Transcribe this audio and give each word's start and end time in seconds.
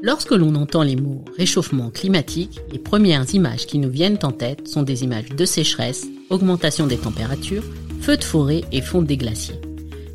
Lorsque 0.00 0.30
l'on 0.30 0.54
entend 0.54 0.82
les 0.82 0.94
mots 0.94 1.24
réchauffement 1.36 1.90
climatique, 1.90 2.60
les 2.70 2.78
premières 2.78 3.34
images 3.34 3.66
qui 3.66 3.78
nous 3.78 3.90
viennent 3.90 4.18
en 4.22 4.30
tête 4.30 4.68
sont 4.68 4.82
des 4.82 5.02
images 5.02 5.30
de 5.30 5.44
sécheresse, 5.44 6.06
augmentation 6.30 6.86
des 6.86 6.98
températures, 6.98 7.64
feux 8.00 8.16
de 8.16 8.22
forêt 8.22 8.62
et 8.70 8.80
fonte 8.80 9.06
des 9.06 9.16
glaciers. 9.16 9.60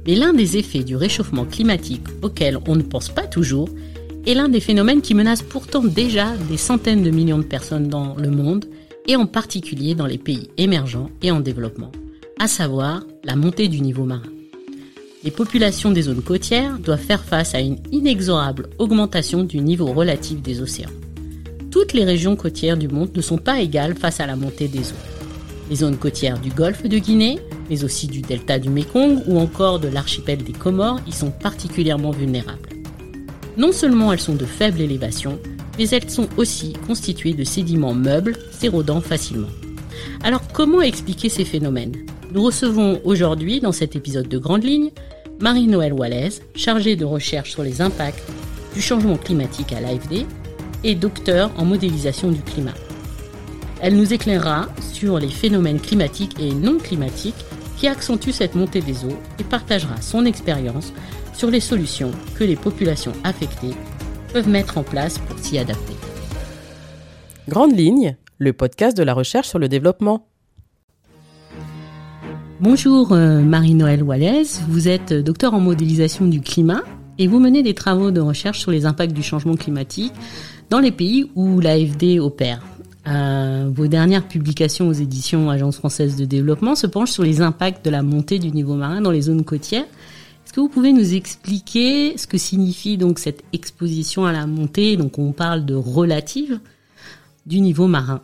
Mais 0.08 0.16
l'un 0.16 0.34
des 0.34 0.58
effets 0.58 0.84
du 0.84 0.96
réchauffement 0.96 1.46
climatique 1.46 2.06
auquel 2.22 2.60
on 2.66 2.78
ne 2.78 2.82
pense 2.82 3.10
pas 3.10 3.28
toujours 3.28 3.68
est 4.26 4.34
l'un 4.34 4.48
des 4.48 4.62
phénomènes 4.62 5.02
qui 5.02 5.16
menacent 5.16 5.42
pourtant 5.42 5.84
déjà 5.84 6.32
des 6.50 6.58
centaines 6.58 7.04
de 7.04 7.12
millions 7.12 7.38
de 7.38 7.44
personnes 7.44 7.90
dans 7.90 8.16
le 8.16 8.30
monde 8.30 8.66
et 9.06 9.18
en 9.18 9.26
particulier 9.26 9.96
dans 9.96 10.06
les 10.06 10.18
pays 10.18 10.50
émergents 10.58 11.10
et 11.22 11.32
en 11.32 11.42
développement, 11.42 11.92
à 12.40 12.48
savoir 12.48 13.04
la 13.26 13.36
montée 13.36 13.68
du 13.68 13.82
niveau 13.82 14.06
marin 14.06 14.24
les 15.24 15.32
populations 15.32 15.92
des 15.92 16.04
zones 16.04 16.22
côtières 16.22 16.78
doivent 16.80 17.00
faire 17.00 17.24
face 17.24 17.56
à 17.56 17.62
une 17.62 17.78
inexorable 17.92 18.70
augmentation 18.78 19.44
du 19.44 19.60
niveau 19.60 19.86
relatif 19.86 20.42
des 20.42 20.62
océans. 20.62 20.90
Toutes 21.72 21.94
les 21.94 22.04
régions 22.04 22.36
côtières 22.36 22.78
du 22.78 22.90
monde 22.90 23.12
ne 23.16 23.22
sont 23.22 23.38
pas 23.38 23.62
égales 23.62 23.96
face 23.96 24.20
à 24.20 24.28
la 24.28 24.36
montée 24.36 24.68
des 24.68 24.92
eaux. 24.92 25.06
Les 25.70 25.78
zones 25.78 25.98
côtières 25.98 26.40
du 26.40 26.50
golfe 26.50 26.84
de 26.84 26.98
Guinée, 26.98 27.40
mais 27.70 27.86
aussi 27.86 28.08
du 28.08 28.22
delta 28.22 28.60
du 28.60 28.70
Mékong 28.70 29.24
ou 29.28 29.40
encore 29.40 29.80
de 29.80 29.88
l'archipel 29.88 30.44
des 30.44 30.52
Comores 30.52 31.00
y 31.08 31.14
sont 31.14 31.32
particulièrement 31.32 32.12
vulnérables. 32.12 32.70
Non 33.56 33.72
seulement 33.72 34.12
elles 34.12 34.20
sont 34.20 34.36
de 34.36 34.46
faible 34.46 34.82
élévation, 34.82 35.40
mais 35.80 35.88
elles 35.90 36.10
sont 36.10 36.28
aussi 36.36 36.74
constituées 36.86 37.34
de 37.34 37.46
sédiments 37.46 37.94
meubles 37.94 38.38
s'érodant 38.52 39.00
facilement. 39.00 39.48
Alors 40.22 40.42
comment 40.52 40.82
expliquer 40.82 41.30
ces 41.30 41.46
phénomènes? 41.46 41.96
Nous 42.34 42.44
recevons 42.44 43.00
aujourd'hui, 43.04 43.60
dans 43.62 43.72
cet 43.72 43.96
épisode 43.96 44.28
de 44.28 44.38
Grande 44.40 44.64
Ligne, 44.64 44.90
Marie-Noël 45.44 45.92
Wallace, 45.92 46.42
chargée 46.56 46.96
de 46.96 47.04
recherche 47.04 47.52
sur 47.52 47.64
les 47.64 47.82
impacts 47.82 48.24
du 48.74 48.82
changement 48.82 49.18
climatique 49.18 49.74
à 49.74 49.82
l'AFD 49.82 50.26
et 50.86 50.96
docteur 50.96 51.52
en 51.58 51.66
modélisation 51.66 52.32
du 52.32 52.42
climat. 52.42 52.74
Elle 53.82 53.98
nous 53.98 54.14
éclairera 54.14 54.70
sur 54.80 55.20
les 55.20 55.28
phénomènes 55.28 55.82
climatiques 55.82 56.40
et 56.40 56.54
non 56.54 56.78
climatiques 56.78 57.44
qui 57.76 57.90
accentuent 57.90 58.32
cette 58.32 58.56
montée 58.56 58.80
des 58.80 59.04
eaux 59.04 59.20
et 59.38 59.44
partagera 59.44 60.00
son 60.00 60.24
expérience 60.24 60.94
sur 61.34 61.52
les 61.52 61.60
solutions 61.60 62.12
que 62.40 62.46
les 62.46 62.56
populations 62.56 63.12
affectées 63.26 63.76
peuvent 64.32 64.48
mettre 64.48 64.78
en 64.78 64.84
place 64.84 65.18
pour 65.18 65.38
s'y 65.40 65.58
adapter. 65.58 65.96
Grande 67.50 67.78
ligne, 67.78 68.16
le 68.38 68.54
podcast 68.54 68.96
de 68.96 69.04
la 69.04 69.14
recherche 69.14 69.50
sur 69.50 69.60
le 69.60 69.68
développement. 69.68 70.26
Bonjour 72.64 73.12
euh, 73.12 73.42
Marie-Noël 73.42 74.04
Wallace, 74.04 74.62
vous 74.70 74.88
êtes 74.88 75.12
docteur 75.12 75.54
en 75.54 75.60
modélisation 75.60 76.28
du 76.28 76.40
climat 76.40 76.82
et 77.20 77.28
vous 77.28 77.42
menez 77.42 77.62
des 77.62 77.74
travaux 77.74 78.10
de 78.10 78.22
recherche 78.22 78.62
sur 78.62 78.72
les 78.72 78.86
impacts 78.86 79.12
du 79.12 79.22
changement 79.22 79.58
climatique 79.58 80.14
dans 80.70 80.80
les 80.80 80.94
pays 80.94 81.30
où 81.36 81.60
l'AFD 81.60 82.22
opère. 82.22 82.62
Euh, 83.06 83.70
vos 83.70 83.88
dernières 83.88 84.26
publications 84.26 84.88
aux 84.88 84.94
éditions 84.94 85.50
Agence 85.50 85.76
française 85.76 86.16
de 86.16 86.24
développement 86.24 86.74
se 86.76 86.88
penchent 86.88 87.12
sur 87.12 87.24
les 87.24 87.42
impacts 87.42 87.84
de 87.84 87.90
la 87.90 88.02
montée 88.02 88.40
du 88.40 88.50
niveau 88.52 88.76
marin 88.76 89.02
dans 89.02 89.12
les 89.12 89.24
zones 89.24 89.44
côtières. 89.44 89.84
Est-ce 90.46 90.54
que 90.54 90.62
vous 90.62 90.70
pouvez 90.70 90.94
nous 90.94 91.16
expliquer 91.16 92.18
ce 92.18 92.28
que 92.28 92.38
signifie 92.38 92.96
donc 92.96 93.20
cette 93.20 93.44
exposition 93.52 94.26
à 94.26 94.32
la 94.32 94.48
montée? 94.48 94.96
Donc 94.96 95.20
on 95.20 95.34
parle 95.34 95.66
de 95.66 95.76
relative 95.76 96.62
du 97.46 97.60
niveau 97.60 97.88
marin. 97.88 98.22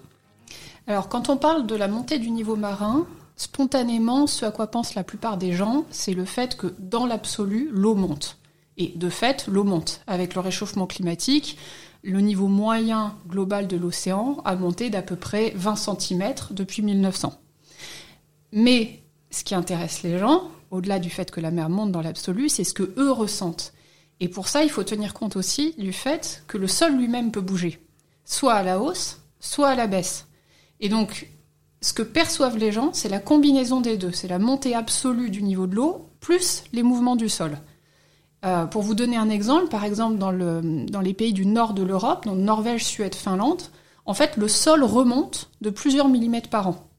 Alors 0.88 1.10
quand 1.10 1.28
on 1.28 1.36
parle 1.36 1.68
de 1.68 1.76
la 1.76 1.90
montée 1.90 2.20
du 2.20 2.32
niveau 2.32 2.56
marin, 2.56 3.06
Spontanément, 3.40 4.28
ce 4.28 4.44
à 4.44 4.52
quoi 4.52 4.68
pensent 4.68 4.96
la 4.96 5.06
plupart 5.06 5.38
des 5.38 5.54
gens, 5.54 5.86
c'est 5.92 6.14
le 6.14 6.26
fait 6.26 6.58
que 6.58 6.76
dans 6.78 7.06
l'absolu, 7.06 7.70
l'eau 7.72 7.96
monte. 7.96 8.38
Et 8.76 8.92
de 8.98 9.10
fait, 9.10 9.48
l'eau 9.48 9.64
monte. 9.64 10.02
Avec 10.08 10.36
le 10.36 10.42
réchauffement 10.42 10.88
climatique, 10.88 11.58
le 12.04 12.20
niveau 12.20 12.48
moyen 12.48 13.16
global 13.30 13.68
de 13.68 13.78
l'océan 13.78 14.42
a 14.44 14.58
monté 14.58 14.90
d'à 14.90 15.02
peu 15.02 15.16
près 15.16 15.54
20 15.56 15.78
cm 15.78 16.34
depuis 16.52 16.82
1900. 16.82 17.40
Mais 18.52 19.04
ce 19.32 19.46
qui 19.46 19.56
intéresse 19.56 20.04
les 20.04 20.20
gens, 20.20 20.52
au-delà 20.70 21.00
du 21.00 21.10
fait 21.10 21.32
que 21.32 21.40
la 21.40 21.52
mer 21.52 21.70
monte 21.70 21.94
dans 21.94 22.02
l'absolu, 22.02 22.50
c'est 22.50 22.66
ce 22.66 22.74
que 22.74 22.94
eux 22.98 23.12
ressentent. 23.12 23.72
Et 24.20 24.28
pour 24.28 24.50
ça, 24.50 24.66
il 24.66 24.70
faut 24.70 24.84
tenir 24.84 25.14
compte 25.14 25.38
aussi 25.38 25.76
du 25.78 25.94
fait 25.94 26.44
que 26.48 26.58
le 26.58 26.68
sol 26.68 26.98
lui-même 26.98 27.32
peut 27.32 27.40
bouger, 27.40 27.80
soit 28.26 28.56
à 28.56 28.64
la 28.64 28.82
hausse, 28.82 29.22
soit 29.40 29.70
à 29.70 29.76
la 29.76 29.88
baisse. 29.88 30.28
Et 30.82 30.90
donc, 30.90 31.30
ce 31.82 31.94
que 31.94 32.02
perçoivent 32.02 32.58
les 32.58 32.72
gens, 32.72 32.90
c'est 32.94 33.10
la 33.10 33.20
combinaison 33.20 33.82
des 33.82 33.98
deux. 33.98 34.12
C'est 34.12 34.28
la 34.28 34.40
montée 34.40 34.76
absolue 34.76 35.30
du 35.30 35.42
niveau 35.42 35.68
de 35.68 35.76
l'eau 35.76 36.10
plus 36.20 36.64
les 36.74 36.84
mouvements 36.84 37.16
du 37.16 37.30
sol. 37.30 37.58
Euh, 38.46 38.66
pour 38.66 38.82
vous 38.82 38.96
donner 38.96 39.18
un 39.18 39.30
exemple, 39.30 39.68
par 39.68 39.84
exemple 39.84 40.18
dans, 40.18 40.32
le, 40.32 40.62
dans 40.90 41.02
les 41.02 41.14
pays 41.14 41.34
du 41.34 41.46
nord 41.46 41.74
de 41.74 41.84
l'Europe, 41.84 42.26
donc 42.26 42.38
Norvège, 42.38 42.86
Suède, 42.86 43.16
Finlande, 43.16 43.62
en 44.06 44.14
fait 44.14 44.38
le 44.38 44.48
sol 44.48 44.84
remonte 44.84 45.50
de 45.62 45.70
plusieurs 45.70 46.08
millimètres 46.08 46.50
par 46.50 46.68
an. 46.68 46.90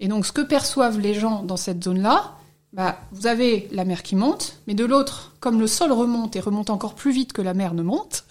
Et 0.00 0.08
donc 0.08 0.26
ce 0.26 0.32
que 0.32 0.42
perçoivent 0.42 1.00
les 1.00 1.14
gens 1.14 1.42
dans 1.42 1.56
cette 1.56 1.82
zone-là, 1.84 2.32
bah, 2.72 2.98
vous 3.12 3.26
avez 3.26 3.68
la 3.72 3.84
mer 3.84 4.02
qui 4.02 4.16
monte, 4.16 4.58
mais 4.66 4.74
de 4.74 4.84
l'autre, 4.84 5.32
comme 5.40 5.60
le 5.60 5.66
sol 5.66 5.92
remonte 5.92 6.36
et 6.36 6.40
remonte 6.40 6.70
encore 6.70 6.94
plus 6.94 7.12
vite 7.12 7.32
que 7.32 7.42
la 7.42 7.54
mer 7.54 7.72
ne 7.72 7.82
monte, 7.82 8.24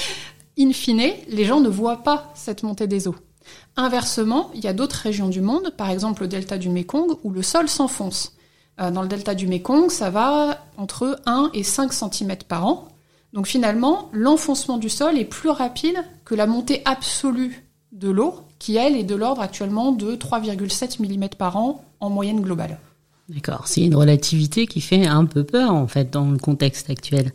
in 0.58 0.72
fine, 0.72 1.12
les 1.28 1.44
gens 1.44 1.60
ne 1.60 1.68
voient 1.68 2.02
pas 2.02 2.32
cette 2.34 2.64
montée 2.64 2.86
des 2.86 3.08
eaux. 3.08 3.16
Inversement, 3.76 4.50
il 4.54 4.64
y 4.64 4.68
a 4.68 4.72
d'autres 4.72 4.96
régions 4.96 5.28
du 5.28 5.40
monde, 5.40 5.72
par 5.76 5.90
exemple 5.90 6.22
le 6.22 6.28
delta 6.28 6.58
du 6.58 6.68
Mekong, 6.68 7.16
où 7.24 7.30
le 7.30 7.42
sol 7.42 7.68
s'enfonce. 7.68 8.36
Euh, 8.80 8.90
dans 8.90 9.02
le 9.02 9.08
delta 9.08 9.34
du 9.34 9.46
Mekong, 9.46 9.90
ça 9.90 10.10
va 10.10 10.64
entre 10.76 11.20
1 11.26 11.50
et 11.54 11.62
5 11.62 11.92
cm 11.92 12.36
par 12.48 12.66
an. 12.66 12.88
Donc 13.32 13.46
finalement, 13.46 14.10
l'enfoncement 14.12 14.78
du 14.78 14.88
sol 14.88 15.18
est 15.18 15.24
plus 15.24 15.50
rapide 15.50 15.96
que 16.24 16.34
la 16.34 16.46
montée 16.46 16.82
absolue 16.84 17.64
de 17.92 18.08
l'eau, 18.08 18.40
qui 18.58 18.76
elle 18.76 18.96
est 18.96 19.04
de 19.04 19.14
l'ordre 19.14 19.42
actuellement 19.42 19.92
de 19.92 20.14
3,7 20.14 21.00
mm 21.00 21.28
par 21.36 21.56
an 21.56 21.84
en 22.00 22.10
moyenne 22.10 22.40
globale. 22.40 22.78
D'accord, 23.28 23.66
c'est 23.66 23.82
une 23.82 23.94
relativité 23.94 24.66
qui 24.66 24.80
fait 24.80 25.06
un 25.06 25.24
peu 25.24 25.44
peur 25.44 25.72
en 25.72 25.86
fait 25.86 26.10
dans 26.12 26.30
le 26.30 26.38
contexte 26.38 26.90
actuel. 26.90 27.32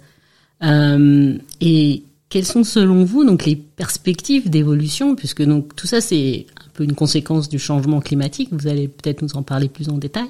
Euh, 0.64 1.38
et 1.62 2.04
quelles 2.30 2.46
sont 2.46 2.64
selon 2.64 3.04
vous 3.04 3.26
donc 3.26 3.46
les 3.46 3.56
perspectives 3.56 4.50
d'évolution 4.50 5.16
puisque 5.16 5.44
donc 5.44 5.76
tout 5.76 5.88
ça 5.88 6.00
c'est 6.00 6.46
un 6.66 6.70
peu 6.74 6.84
une 6.84 6.96
conséquence 6.96 7.50
du 7.50 7.60
changement 7.60 8.00
climatique, 8.00 8.50
vous 8.52 8.68
allez 8.68 8.88
peut-être 8.88 9.22
nous 9.22 9.36
en 9.36 9.44
parler 9.44 9.68
plus 9.68 9.90
en 9.90 9.98
détail. 9.98 10.28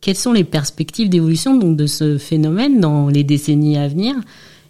Quelles 0.00 0.16
sont 0.16 0.32
les 0.32 0.44
perspectives 0.44 1.08
d'évolution 1.08 1.56
donc 1.56 1.76
de 1.76 1.86
ce 1.86 2.18
phénomène 2.18 2.80
dans 2.80 3.08
les 3.08 3.22
décennies 3.22 3.78
à 3.78 3.86
venir? 3.86 4.16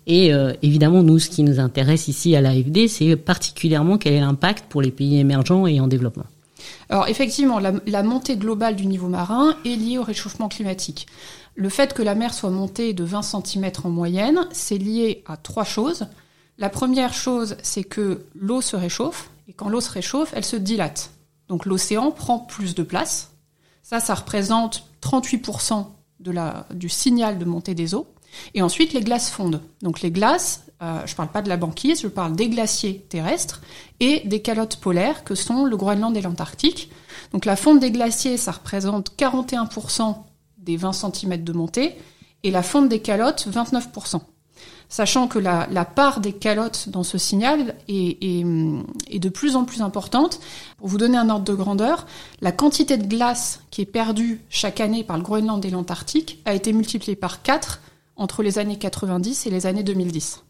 Et 0.06 0.34
euh, 0.34 0.52
évidemment 0.62 1.02
nous 1.02 1.18
ce 1.18 1.30
qui 1.30 1.42
nous 1.42 1.60
intéresse 1.60 2.08
ici 2.08 2.36
à 2.36 2.40
l'AFD, 2.40 2.88
c'est 2.88 3.16
particulièrement 3.16 3.96
quel 3.96 4.14
est 4.14 4.20
l'impact 4.20 4.66
pour 4.68 4.82
les 4.82 4.90
pays 4.90 5.18
émergents 5.18 5.66
et 5.66 5.80
en 5.80 5.86
développement. 5.86 6.26
Alors 6.90 7.08
effectivement, 7.08 7.58
la, 7.58 7.72
la, 7.86 8.02
montée 8.02 8.36
globale 8.36 8.76
du 8.76 8.86
niveau 8.86 9.08
marin 9.08 9.56
est 9.64 9.76
liée 9.76 9.98
au 9.98 10.02
réchauffement 10.02 10.48
climatique. 10.48 11.06
Le 11.54 11.68
fait 11.68 11.94
que 11.94 12.02
la 12.02 12.14
mer 12.14 12.34
soit 12.34 12.50
montée 12.50 12.92
de 12.92 13.04
20 13.04 13.22
cm 13.22 13.70
en 13.84 13.90
moyenne, 13.90 14.46
c'est 14.52 14.78
lié 14.78 15.22
à 15.26 15.36
trois 15.36 15.64
choses. 15.64 16.06
La 16.60 16.68
première 16.68 17.14
chose, 17.14 17.56
c'est 17.62 17.84
que 17.84 18.26
l'eau 18.34 18.60
se 18.60 18.76
réchauffe, 18.76 19.30
et 19.48 19.54
quand 19.54 19.70
l'eau 19.70 19.80
se 19.80 19.90
réchauffe, 19.90 20.34
elle 20.36 20.44
se 20.44 20.56
dilate. 20.56 21.10
Donc 21.48 21.64
l'océan 21.64 22.10
prend 22.10 22.38
plus 22.38 22.74
de 22.74 22.82
place. 22.82 23.32
Ça, 23.82 23.98
ça 23.98 24.14
représente 24.14 24.84
38% 25.00 25.86
de 26.20 26.30
la, 26.30 26.66
du 26.74 26.90
signal 26.90 27.38
de 27.38 27.46
montée 27.46 27.74
des 27.74 27.94
eaux. 27.94 28.06
Et 28.52 28.60
ensuite, 28.60 28.92
les 28.92 29.00
glaces 29.00 29.30
fondent. 29.30 29.62
Donc 29.80 30.02
les 30.02 30.10
glaces, 30.10 30.66
euh, 30.82 31.00
je 31.06 31.12
ne 31.12 31.16
parle 31.16 31.30
pas 31.30 31.40
de 31.40 31.48
la 31.48 31.56
banquise, 31.56 32.02
je 32.02 32.08
parle 32.08 32.36
des 32.36 32.50
glaciers 32.50 33.06
terrestres 33.08 33.62
et 33.98 34.20
des 34.26 34.42
calottes 34.42 34.76
polaires 34.76 35.24
que 35.24 35.34
sont 35.34 35.64
le 35.64 35.78
Groenland 35.78 36.14
et 36.14 36.20
l'Antarctique. 36.20 36.90
Donc 37.32 37.46
la 37.46 37.56
fonte 37.56 37.80
des 37.80 37.90
glaciers, 37.90 38.36
ça 38.36 38.52
représente 38.52 39.16
41% 39.16 40.14
des 40.58 40.76
20 40.76 40.92
cm 40.92 41.42
de 41.42 41.52
montée 41.54 41.96
et 42.42 42.50
la 42.50 42.62
fonte 42.62 42.90
des 42.90 43.00
calottes, 43.00 43.48
29% 43.50 44.20
sachant 44.90 45.28
que 45.28 45.38
la, 45.38 45.66
part 45.84 46.20
des 46.20 46.32
calottes 46.32 46.88
dans 46.88 47.04
ce 47.04 47.16
signal 47.16 47.76
est, 47.88 48.44
de 48.44 49.28
plus 49.28 49.56
en 49.56 49.64
plus 49.64 49.82
importante. 49.82 50.40
Pour 50.78 50.88
vous 50.88 50.98
donner 50.98 51.16
un 51.16 51.30
ordre 51.30 51.44
de 51.44 51.54
grandeur, 51.54 52.06
la 52.40 52.52
quantité 52.52 52.96
de 52.96 53.06
glace 53.06 53.60
qui 53.70 53.82
est 53.82 53.86
perdue 53.86 54.40
chaque 54.50 54.80
année 54.80 55.04
par 55.04 55.16
le 55.16 55.22
Groenland 55.22 55.64
et 55.64 55.70
l'Antarctique 55.70 56.42
a 56.44 56.54
été 56.54 56.72
multipliée 56.72 57.16
par 57.16 57.42
4 57.42 57.80
entre 58.16 58.42
les 58.42 58.58
années 58.58 58.78
90 58.78 59.46
et 59.46 59.50
les 59.50 59.66
années 59.66 59.84
2010. 59.84 60.42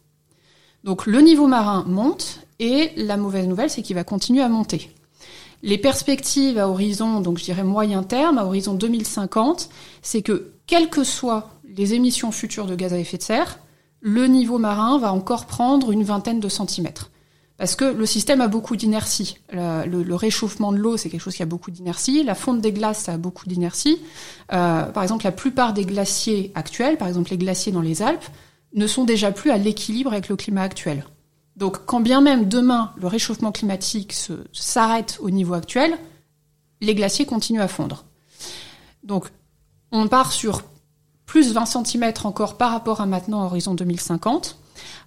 Donc 0.85 1.07
le 1.07 1.21
niveau 1.21 1.47
marin 1.47 1.85
monte 1.87 2.41
et 2.59 2.93
la 2.97 3.19
mauvaise 3.19 3.47
nouvelle, 3.47 3.71
c'est 3.71 3.83
qu'il 3.83 3.95
va 3.95 4.05
continuer 4.05 4.43
à 4.43 4.49
monter. 4.49 4.91
Les 5.63 5.77
perspectives 5.77 6.59
à 6.59 6.69
horizon, 6.69 7.21
donc 7.21 7.39
je 7.39 7.45
dirais 7.45 7.65
moyen 7.65 8.03
terme, 8.03 8.39
à 8.39 8.47
horizon 8.47 8.73
2050, 8.73 9.69
c'est 10.01 10.23
que 10.23 10.53
quelles 10.67 10.89
que 10.89 11.05
soient 11.05 11.51
les 11.77 11.93
émissions 11.93 12.33
futures 12.33 12.67
de 12.67 12.75
gaz 12.75 12.95
à 12.95 12.99
effet 12.99 13.19
de 13.19 13.23
serre, 13.23 13.59
le 14.01 14.27
niveau 14.27 14.59
marin 14.59 14.99
va 14.99 15.13
encore 15.13 15.47
prendre 15.47 15.91
une 15.93 16.03
vingtaine 16.03 16.41
de 16.41 16.49
centimètres. 16.49 17.11
Parce 17.59 17.77
que 17.77 17.85
le 17.85 18.07
système 18.07 18.41
a 18.41 18.49
beaucoup 18.49 18.75
d'inertie. 18.75 19.37
Le, 19.53 20.15
réchauffement 20.15 20.73
de 20.73 20.79
l'eau, 20.79 20.97
c'est 20.97 21.11
quelque 21.11 21.21
chose 21.21 21.37
qui 21.37 21.43
a 21.43 21.47
beaucoup 21.47 21.71
d'inertie. 21.71 22.25
La 22.25 22.35
fonte 22.35 22.63
des 22.63 22.73
glaces, 22.73 23.01
ça 23.01 23.13
a 23.13 23.17
beaucoup 23.19 23.47
d'inertie. 23.47 23.99
Euh, 24.53 24.85
par 24.85 25.03
exemple, 25.03 25.27
la 25.27 25.33
plupart 25.33 25.75
des 25.75 25.85
glaciers 25.85 26.53
actuels, 26.55 26.97
par 26.97 27.07
exemple 27.07 27.31
les 27.31 27.37
glaciers 27.37 27.71
dans 27.71 27.83
les 27.83 28.01
Alpes, 28.01 28.25
ne 28.73 28.87
sont 28.87 29.05
déjà 29.05 29.31
plus 29.31 29.51
à 29.51 29.59
l'équilibre 29.59 30.13
avec 30.13 30.31
le 30.31 30.37
climat 30.37 30.63
actuel. 30.63 31.05
Donc 31.57 31.85
quand 31.85 32.01
bien 32.01 32.23
même 32.23 32.49
demain 32.49 32.93
le 32.97 33.07
réchauffement 33.07 33.53
climatique 33.53 34.15
s'arrête 34.53 35.19
au 35.21 35.29
niveau 35.29 35.53
actuel, 35.53 35.99
les 36.81 36.95
glaciers 36.95 37.27
continuent 37.27 37.61
à 37.61 37.69
fondre. 37.69 38.07
Donc 39.03 39.27
on 39.93 40.09
part 40.09 40.33
sur 40.33 40.63
plus 41.31 41.53
20 41.53 41.65
cm 41.65 42.13
encore 42.25 42.57
par 42.57 42.73
rapport 42.73 43.01
à 43.01 43.07
maintenant 43.07 43.43
à 43.43 43.45
horizon 43.45 43.75
2050. 43.75 44.57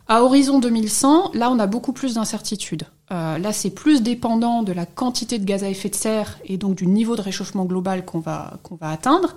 À 0.08 0.24
horizon 0.24 0.60
2100, 0.60 1.31
là 1.34 1.52
on 1.52 1.60
a 1.60 1.68
beaucoup 1.68 1.92
plus 1.92 2.14
d'incertitudes. 2.14 2.84
Euh, 3.12 3.38
là 3.38 3.52
c'est 3.52 3.72
plus 3.72 4.02
dépendant 4.02 4.64
de 4.64 4.72
la 4.72 4.86
quantité 4.86 5.38
de 5.38 5.44
gaz 5.44 5.66
à 5.66 5.70
effet 5.70 5.90
de 5.90 5.96
serre 5.96 6.40
et 6.46 6.56
donc 6.56 6.75
du 6.75 6.88
niveau 6.88 7.18
de 7.18 7.22
réchauffement 7.22 7.66
global 7.66 8.06
qu'on 8.06 8.22
va, 8.22 8.54
qu'on 8.64 8.75
va 8.75 8.92
atteindre. 8.92 9.36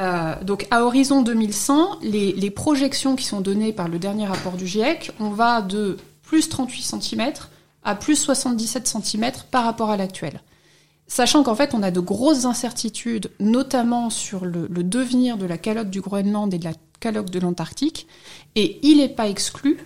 Euh, 0.00 0.36
donc 0.44 0.68
à 0.70 0.84
horizon 0.84 1.22
2100, 1.22 1.98
les, 2.02 2.30
les, 2.32 2.50
projections 2.50 3.16
qui 3.16 3.24
sont 3.24 3.40
données 3.40 3.72
par 3.72 3.88
le 3.88 3.98
dernier 3.98 4.26
rapport 4.26 4.52
du 4.52 4.68
GIEC, 4.68 5.10
on 5.18 5.30
va 5.30 5.62
de 5.62 5.96
plus 6.22 6.48
38 6.48 7.00
cm 7.00 7.32
à 7.82 7.96
plus 7.96 8.14
77 8.14 8.86
cm 8.86 9.32
par 9.50 9.64
rapport 9.64 9.90
à 9.90 9.96
l'actuel. 9.96 10.40
Sachant 11.10 11.42
qu'en 11.42 11.56
fait, 11.56 11.74
on 11.74 11.82
a 11.82 11.90
de 11.90 11.98
grosses 11.98 12.44
incertitudes, 12.44 13.32
notamment 13.40 14.10
sur 14.10 14.44
le, 14.44 14.68
devenir 14.68 15.38
de 15.38 15.44
la 15.44 15.58
calotte 15.58 15.90
du 15.90 16.00
Groenland 16.00 16.54
et 16.54 16.58
de 16.58 16.64
la 16.64 16.72
calotte 17.00 17.32
de 17.32 17.40
l'Antarctique, 17.40 18.06
et 18.54 18.78
il 18.84 18.98
n'est 18.98 19.08
pas 19.08 19.26
exclu, 19.26 19.78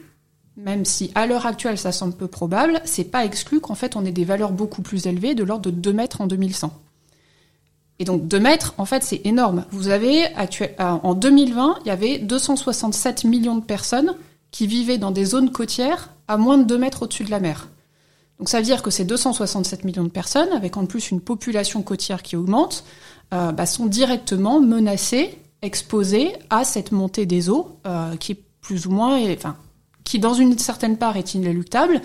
même 0.58 0.84
si 0.84 1.10
à 1.14 1.26
l'heure 1.26 1.46
actuelle 1.46 1.78
ça 1.78 1.92
semble 1.92 2.12
peu 2.12 2.26
probable, 2.28 2.78
c'est 2.84 3.10
pas 3.10 3.24
exclu 3.24 3.58
qu'en 3.60 3.74
fait 3.74 3.96
on 3.96 4.04
ait 4.04 4.12
des 4.12 4.26
valeurs 4.26 4.52
beaucoup 4.52 4.82
plus 4.82 5.06
élevées, 5.06 5.34
de 5.34 5.44
l'ordre 5.44 5.70
de 5.70 5.74
2 5.74 5.94
mètres 5.94 6.20
en 6.20 6.26
2100. 6.26 6.78
Et 8.00 8.04
donc 8.04 8.28
2 8.28 8.38
mètres, 8.38 8.74
en 8.76 8.84
fait, 8.84 9.02
c'est 9.02 9.22
énorme. 9.24 9.64
Vous 9.70 9.88
avez 9.88 10.26
actuel, 10.34 10.74
euh, 10.78 10.98
en 11.02 11.14
2020, 11.14 11.78
il 11.86 11.88
y 11.88 11.90
avait 11.90 12.18
267 12.18 13.24
millions 13.24 13.56
de 13.56 13.64
personnes 13.64 14.14
qui 14.50 14.66
vivaient 14.66 14.98
dans 14.98 15.10
des 15.10 15.24
zones 15.24 15.52
côtières 15.52 16.10
à 16.28 16.36
moins 16.36 16.58
de 16.58 16.64
2 16.64 16.76
mètres 16.76 17.04
au-dessus 17.04 17.24
de 17.24 17.30
la 17.30 17.40
mer. 17.40 17.68
Donc 18.38 18.48
ça 18.48 18.58
veut 18.58 18.64
dire 18.64 18.82
que 18.82 18.90
ces 18.90 19.04
267 19.04 19.84
millions 19.84 20.04
de 20.04 20.08
personnes, 20.08 20.50
avec 20.52 20.76
en 20.76 20.86
plus 20.86 21.10
une 21.10 21.20
population 21.20 21.82
côtière 21.82 22.22
qui 22.22 22.36
augmente, 22.36 22.84
euh, 23.32 23.52
bah, 23.52 23.66
sont 23.66 23.86
directement 23.86 24.60
menacées, 24.60 25.38
exposées 25.62 26.32
à 26.50 26.64
cette 26.64 26.92
montée 26.92 27.26
des 27.26 27.48
eaux, 27.48 27.78
euh, 27.86 28.16
qui 28.16 28.32
est 28.32 28.42
plus 28.60 28.86
ou 28.86 28.90
moins, 28.90 29.18
enfin, 29.32 29.56
qui 30.02 30.18
dans 30.18 30.34
une 30.34 30.58
certaine 30.58 30.96
part 30.96 31.16
est 31.16 31.34
inéluctable, 31.34 32.00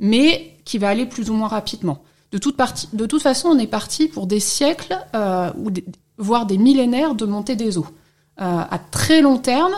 mais 0.00 0.56
qui 0.64 0.78
va 0.78 0.88
aller 0.88 1.06
plus 1.06 1.30
ou 1.30 1.34
moins 1.34 1.48
rapidement. 1.48 2.02
De 2.30 2.38
toute, 2.38 2.56
façon, 3.22 3.48
on 3.48 3.58
est 3.58 3.66
parti 3.66 4.08
pour 4.08 4.26
des 4.26 4.40
siècles, 4.40 4.96
euh, 5.14 5.50
voire 6.16 6.46
des 6.46 6.56
millénaires 6.56 7.14
de 7.14 7.26
montée 7.26 7.56
des 7.56 7.76
eaux. 7.76 7.86
à 8.38 8.80
très 8.90 9.20
long 9.20 9.36
terme, 9.36 9.74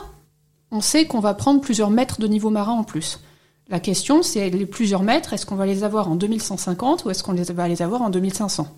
on 0.71 0.81
sait 0.81 1.07
qu'on 1.07 1.19
va 1.19 1.35
prendre 1.35 1.61
plusieurs 1.61 1.91
mètres 1.91 2.21
de 2.21 2.29
niveau 2.29 2.51
marin 2.51 2.73
en 2.73 2.85
plus. 2.85 3.19
La 3.71 3.81
question, 3.81 4.23
c'est 4.23 4.51
les 4.51 4.67
plusieurs 4.67 5.03
mètres, 5.03 5.33
est-ce 5.33 5.47
qu'on 5.47 5.57
va 5.57 5.67
les 5.67 5.85
avoir 5.85 6.11
en 6.11 6.17
2150 6.17 7.05
ou 7.05 7.11
est-ce 7.11 7.23
qu'on 7.23 7.35
va 7.35 7.69
les 7.69 7.81
avoir 7.81 8.03
en 8.03 8.11
2500 8.11 8.69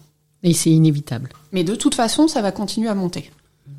Et 0.44 0.54
c'est 0.54 0.70
inévitable. 0.70 1.30
Mais 1.52 1.64
de 1.64 1.74
toute 1.74 1.94
façon, 1.94 2.28
ça 2.28 2.40
va 2.40 2.52
continuer 2.52 2.88
à 2.88 2.94
monter. 2.94 3.30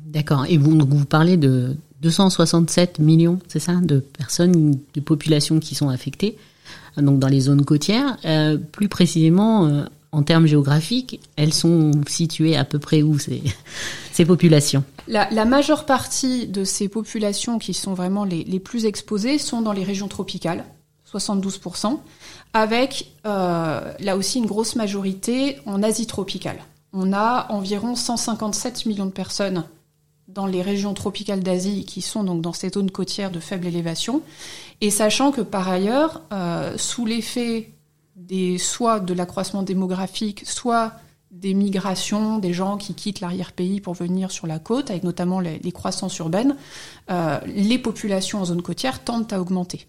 D'accord. 0.06 0.44
Et 0.48 0.58
vous, 0.58 0.78
vous 0.78 1.04
parlez 1.06 1.38
de 1.38 1.76
267 2.02 2.98
millions, 2.98 3.38
c'est 3.48 3.58
ça, 3.58 3.74
de 3.74 4.00
personnes, 4.00 4.78
de 4.94 5.00
populations 5.00 5.60
qui 5.60 5.74
sont 5.74 5.88
affectées, 5.88 6.36
donc 6.96 7.18
dans 7.18 7.28
les 7.28 7.40
zones 7.40 7.64
côtières. 7.64 8.18
Euh, 8.24 8.58
plus 8.58 8.88
précisément, 8.88 9.66
euh, 9.66 9.84
en 10.12 10.22
termes 10.22 10.46
géographiques, 10.46 11.20
elles 11.36 11.54
sont 11.54 11.92
situées 12.06 12.56
à 12.56 12.64
peu 12.64 12.78
près 12.78 13.02
où 13.02 13.18
ces, 13.18 13.42
ces 14.12 14.24
populations? 14.26 14.84
La, 15.06 15.28
la, 15.30 15.46
majeure 15.46 15.86
partie 15.86 16.46
de 16.46 16.64
ces 16.64 16.88
populations 16.88 17.58
qui 17.58 17.72
sont 17.72 17.94
vraiment 17.94 18.24
les, 18.24 18.44
les 18.44 18.60
plus 18.60 18.84
exposées 18.84 19.38
sont 19.38 19.62
dans 19.62 19.72
les 19.72 19.84
régions 19.84 20.08
tropicales. 20.08 20.64
72%, 21.12 21.98
avec 22.52 23.12
euh, 23.26 23.92
là 23.98 24.16
aussi 24.16 24.38
une 24.38 24.46
grosse 24.46 24.76
majorité 24.76 25.58
en 25.66 25.82
Asie 25.82 26.06
tropicale. 26.06 26.58
On 26.92 27.12
a 27.12 27.46
environ 27.50 27.94
157 27.94 28.86
millions 28.86 29.06
de 29.06 29.10
personnes 29.10 29.64
dans 30.28 30.46
les 30.46 30.60
régions 30.60 30.92
tropicales 30.94 31.42
d'Asie 31.42 31.84
qui 31.84 32.02
sont 32.02 32.22
donc 32.22 32.42
dans 32.42 32.52
ces 32.52 32.68
zones 32.68 32.90
côtières 32.90 33.30
de 33.30 33.40
faible 33.40 33.66
élévation, 33.66 34.22
et 34.80 34.90
sachant 34.90 35.32
que 35.32 35.40
par 35.40 35.68
ailleurs, 35.68 36.22
euh, 36.32 36.76
sous 36.76 37.06
l'effet 37.06 37.72
des 38.14 38.58
soit 38.58 39.00
de 39.00 39.14
l'accroissement 39.14 39.62
démographique, 39.62 40.46
soit 40.46 40.92
des 41.30 41.54
migrations, 41.54 42.38
des 42.38 42.52
gens 42.52 42.76
qui 42.76 42.94
quittent 42.94 43.20
l'arrière-pays 43.20 43.80
pour 43.80 43.94
venir 43.94 44.30
sur 44.30 44.46
la 44.46 44.58
côte, 44.58 44.90
avec 44.90 45.04
notamment 45.04 45.40
les, 45.40 45.72
croissances 45.72 46.18
urbaines, 46.18 46.56
euh, 47.10 47.38
les 47.46 47.78
populations 47.78 48.40
en 48.40 48.44
zone 48.46 48.62
côtière 48.62 49.04
tendent 49.04 49.32
à 49.32 49.40
augmenter. 49.40 49.86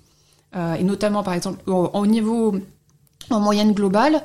Euh, 0.56 0.76
et 0.76 0.84
notamment 0.84 1.22
par 1.24 1.34
exemple 1.34 1.60
au, 1.70 2.08
niveau 2.08 2.56
en 3.30 3.40
moyenne 3.40 3.74
globale, 3.74 4.24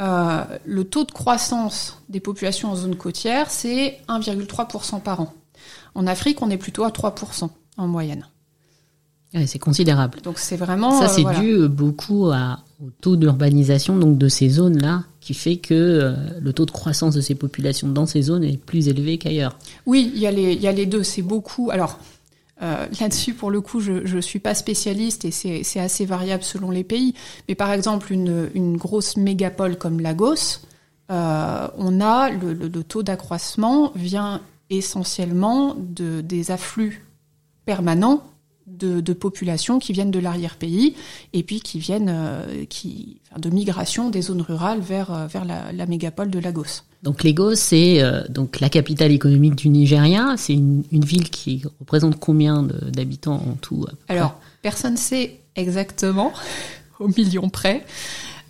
euh, 0.00 0.44
le 0.64 0.84
taux 0.84 1.04
de 1.04 1.10
croissance 1.10 2.00
des 2.08 2.20
populations 2.20 2.70
en 2.70 2.76
zone 2.76 2.96
côtière, 2.96 3.50
c'est 3.50 3.98
1,3% 4.08 5.00
par 5.00 5.20
an. 5.20 5.32
En 5.94 6.06
Afrique, 6.06 6.42
on 6.42 6.50
est 6.50 6.58
plutôt 6.58 6.84
à 6.84 6.90
3% 6.90 7.48
en 7.78 7.88
moyenne. 7.88 8.26
c'est 9.46 9.58
considérable. 9.58 10.20
Donc 10.22 10.38
c'est 10.38 10.56
vraiment. 10.56 11.00
Ça, 11.00 11.08
c'est 11.08 11.26
euh, 11.26 11.40
dû 11.40 11.68
beaucoup 11.68 12.30
à, 12.30 12.60
au 12.84 12.90
taux 13.00 13.16
d'urbanisation 13.16 13.96
donc 13.96 14.18
de 14.18 14.28
ces 14.28 14.48
zones-là, 14.50 15.04
qui 15.20 15.34
fait 15.34 15.56
que 15.56 16.14
le 16.40 16.52
taux 16.52 16.66
de 16.66 16.70
croissance 16.70 17.14
de 17.14 17.20
ces 17.20 17.34
populations 17.34 17.88
dans 17.88 18.06
ces 18.06 18.22
zones 18.22 18.44
est 18.44 18.58
plus 18.58 18.86
élevé 18.86 19.18
qu'ailleurs. 19.18 19.58
Oui, 19.86 20.12
il 20.14 20.20
y, 20.20 20.26
a 20.26 20.30
les, 20.30 20.52
il 20.52 20.60
y 20.60 20.68
a 20.68 20.72
les 20.72 20.86
deux. 20.86 21.02
C'est 21.02 21.22
beaucoup. 21.22 21.70
Alors, 21.72 21.98
euh, 22.62 22.86
là-dessus, 23.00 23.34
pour 23.34 23.50
le 23.50 23.60
coup, 23.60 23.80
je 23.80 23.92
ne 23.92 24.20
suis 24.20 24.38
pas 24.38 24.54
spécialiste 24.54 25.24
et 25.24 25.30
c'est 25.30 25.80
assez 25.80 26.06
variable 26.06 26.42
selon 26.42 26.70
les 26.70 26.84
pays. 26.84 27.14
Mais 27.48 27.54
par 27.54 27.72
exemple, 27.72 28.12
une, 28.12 28.50
une 28.54 28.76
grosse 28.76 29.16
mégapole 29.16 29.76
comme 29.76 30.00
Lagos, 30.00 30.60
euh, 31.10 31.68
on 31.76 32.00
a 32.00 32.30
le, 32.30 32.52
le, 32.52 32.68
le 32.68 32.84
taux 32.84 33.02
d'accroissement 33.02 33.92
vient 33.94 34.40
essentiellement 34.70 35.76
de, 35.78 36.20
des 36.20 36.50
afflux 36.50 37.04
permanents 37.64 38.24
de, 38.66 39.00
de 39.00 39.12
populations 39.12 39.78
qui 39.78 39.92
viennent 39.92 40.10
de 40.10 40.18
l'arrière-pays 40.18 40.94
et 41.32 41.42
puis 41.42 41.60
qui 41.60 41.78
viennent 41.78 42.10
euh, 42.10 42.64
qui, 42.68 43.20
enfin, 43.30 43.40
de 43.40 43.50
migration 43.50 44.10
des 44.10 44.22
zones 44.22 44.42
rurales 44.42 44.80
vers, 44.80 45.12
euh, 45.12 45.26
vers 45.26 45.44
la, 45.44 45.72
la 45.72 45.86
mégapole 45.86 46.30
de 46.30 46.38
Lagos. 46.38 46.82
Donc 47.02 47.22
Lagos, 47.22 47.54
c'est 47.54 48.02
euh, 48.02 48.22
donc 48.28 48.60
la 48.60 48.68
capitale 48.68 49.12
économique 49.12 49.54
du 49.54 49.68
Nigeria. 49.68 50.34
C'est 50.36 50.54
une, 50.54 50.82
une, 50.90 51.04
ville 51.04 51.30
qui 51.30 51.62
représente 51.80 52.18
combien 52.18 52.62
d'habitants 52.62 53.42
en 53.48 53.54
tout 53.60 53.86
Alors, 54.08 54.38
personne 54.62 54.94
ne 54.94 54.98
sait 54.98 55.38
exactement, 55.54 56.32
au 56.98 57.08
million 57.08 57.48
près. 57.48 57.84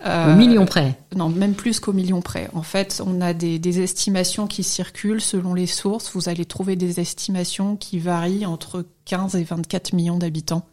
Euh, 0.04 0.34
au 0.34 0.36
million 0.36 0.66
près 0.66 0.98
Non, 1.16 1.30
même 1.30 1.54
plus 1.54 1.80
qu'au 1.80 1.92
million 1.92 2.20
près. 2.20 2.50
En 2.52 2.62
fait, 2.62 3.02
on 3.04 3.20
a 3.20 3.32
des, 3.32 3.58
des, 3.58 3.80
estimations 3.80 4.46
qui 4.46 4.62
circulent 4.62 5.22
selon 5.22 5.54
les 5.54 5.66
sources. 5.66 6.10
Vous 6.14 6.28
allez 6.28 6.44
trouver 6.44 6.76
des 6.76 7.00
estimations 7.00 7.76
qui 7.76 7.98
varient 7.98 8.44
entre 8.44 8.84
15 9.06 9.36
et 9.36 9.44
24 9.44 9.94
millions 9.94 10.18
d'habitants. 10.18 10.66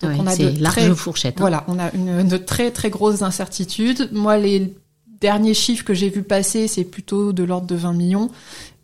Donc 0.00 0.12
on 0.18 0.26
a 0.26 0.36
de 0.36 0.60
large 0.60 0.74
très, 0.74 0.94
fourchette. 0.94 1.34
Hein. 1.36 1.40
Voilà, 1.40 1.64
on 1.68 1.78
a 1.78 1.92
une, 1.92 2.26
de 2.26 2.36
très 2.36 2.70
très 2.70 2.90
grosses 2.90 3.22
incertitudes. 3.22 4.08
Moi, 4.12 4.38
les 4.38 4.74
derniers 5.20 5.54
chiffres 5.54 5.84
que 5.84 5.94
j'ai 5.94 6.08
vu 6.08 6.22
passer, 6.22 6.68
c'est 6.68 6.84
plutôt 6.84 7.32
de 7.32 7.44
l'ordre 7.44 7.66
de 7.66 7.74
20 7.74 7.92
millions, 7.92 8.30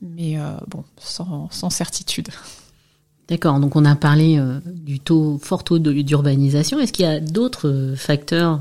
mais 0.03 0.39
euh, 0.39 0.53
bon, 0.69 0.85
sans, 0.99 1.49
sans 1.51 1.71
certitude. 1.71 2.29
D'accord, 3.29 3.59
donc 3.59 3.75
on 3.75 3.85
a 3.85 3.97
parlé 3.97 4.39
euh, 4.39 4.61
du 4.65 5.01
taux, 5.01 5.41
fort 5.43 5.65
taux 5.65 5.79
d'urbanisation. 5.79 6.79
Est-ce 6.79 6.93
qu'il 6.93 7.07
y 7.07 7.09
a 7.09 7.19
d'autres 7.19 7.95
facteurs 7.97 8.61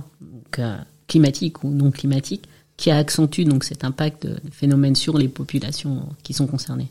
climatiques 1.08 1.64
ou 1.64 1.70
non 1.70 1.92
climatiques 1.92 2.48
qui 2.78 2.92
accentuent 2.92 3.46
donc 3.46 3.64
cet 3.64 3.84
impact 3.84 4.26
de 4.26 4.40
phénomène 4.52 4.96
sur 4.96 5.18
les 5.18 5.28
populations 5.28 6.08
qui 6.24 6.34
sont 6.34 6.48
concernées 6.48 6.88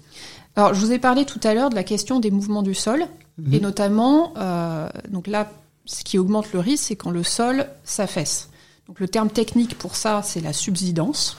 Alors, 0.56 0.74
je 0.74 0.80
vous 0.80 0.92
ai 0.92 0.98
parlé 0.98 1.24
tout 1.24 1.40
à 1.42 1.54
l'heure 1.54 1.70
de 1.70 1.74
la 1.74 1.84
question 1.84 2.20
des 2.20 2.30
mouvements 2.30 2.62
du 2.62 2.74
sol, 2.74 3.02
et 3.38 3.56
mhm. 3.56 3.62
notamment, 3.62 4.32
euh, 4.36 4.88
donc 5.10 5.26
là, 5.26 5.50
ce 5.84 6.04
qui 6.04 6.18
augmente 6.18 6.52
le 6.52 6.60
risque, 6.60 6.84
c'est 6.84 6.96
quand 6.96 7.10
le 7.10 7.22
sol 7.22 7.66
s'affaisse. 7.84 8.48
Donc 8.88 9.00
le 9.00 9.08
terme 9.08 9.28
technique 9.28 9.76
pour 9.76 9.96
ça, 9.96 10.22
c'est 10.22 10.40
la 10.40 10.52
subsidence. 10.52 11.36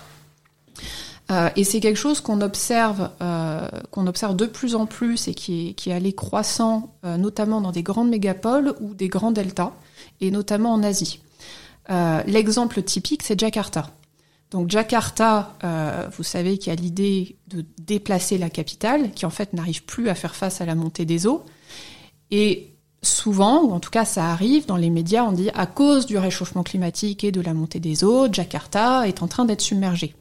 Euh, 1.32 1.50
et 1.56 1.64
c'est 1.64 1.80
quelque 1.80 1.98
chose 1.98 2.22
qu'on 2.22 2.42
observe, 2.42 3.10
euh, 3.22 3.68
qu'on 3.90 4.06
observe 4.06 4.36
de 4.36 4.46
plus 4.46 4.76
en 4.76 4.86
plus 4.86 5.28
et 5.28 5.34
qui 5.34 5.70
est, 5.70 5.74
qui 5.74 5.90
est 5.90 5.94
allé 5.94 6.14
croissant, 6.14 6.94
notamment 7.04 7.62
dans 7.62 7.72
des 7.72 7.82
grandes 7.82 8.10
mégapoles 8.10 8.76
ou 8.80 8.94
des 8.94 9.08
grands 9.08 9.32
deltas, 9.32 9.72
et 10.22 10.30
notamment 10.30 10.74
en 10.74 10.84
Asie. 10.84 11.20
Euh, 11.90 12.24
l'exemple 12.26 12.82
typique, 12.82 13.24
c'est 13.24 13.40
Jakarta. 13.40 13.92
Donc 14.52 14.70
Jakarta, 14.70 15.56
euh, 15.64 16.08
vous 16.16 16.24
savez 16.24 16.58
qu'il 16.58 16.72
y 16.72 16.76
a 16.76 16.80
l'idée 16.80 17.38
de 17.48 17.66
déplacer 17.80 18.38
la 18.38 18.50
capitale, 18.50 19.12
qui 19.12 19.26
en 19.26 19.30
fait 19.30 19.54
n'arrive 19.54 19.84
plus 19.84 20.10
à 20.10 20.16
faire 20.16 20.36
face 20.36 20.62
à 20.62 20.66
la 20.66 20.76
montée 20.76 21.06
des 21.06 21.28
eaux. 21.28 21.44
Et 22.32 22.72
souvent, 23.02 23.64
ou 23.64 23.72
en 23.72 23.80
tout 23.80 23.90
cas 23.90 24.06
ça 24.06 24.32
arrive 24.32 24.66
dans 24.66 24.78
les 24.78 24.90
médias, 24.90 25.24
on 25.24 25.32
dit 25.32 25.50
à 25.54 25.66
cause 25.66 26.06
du 26.06 26.18
réchauffement 26.18 26.64
climatique 26.64 27.24
et 27.24 27.32
de 27.32 27.42
la 27.42 27.54
montée 27.54 27.80
des 27.80 28.04
eaux, 28.04 28.32
Jakarta 28.32 29.08
est 29.08 29.22
en 29.22 29.28
train 29.28 29.46
d'être 29.46 29.62
submergée. 29.62 30.16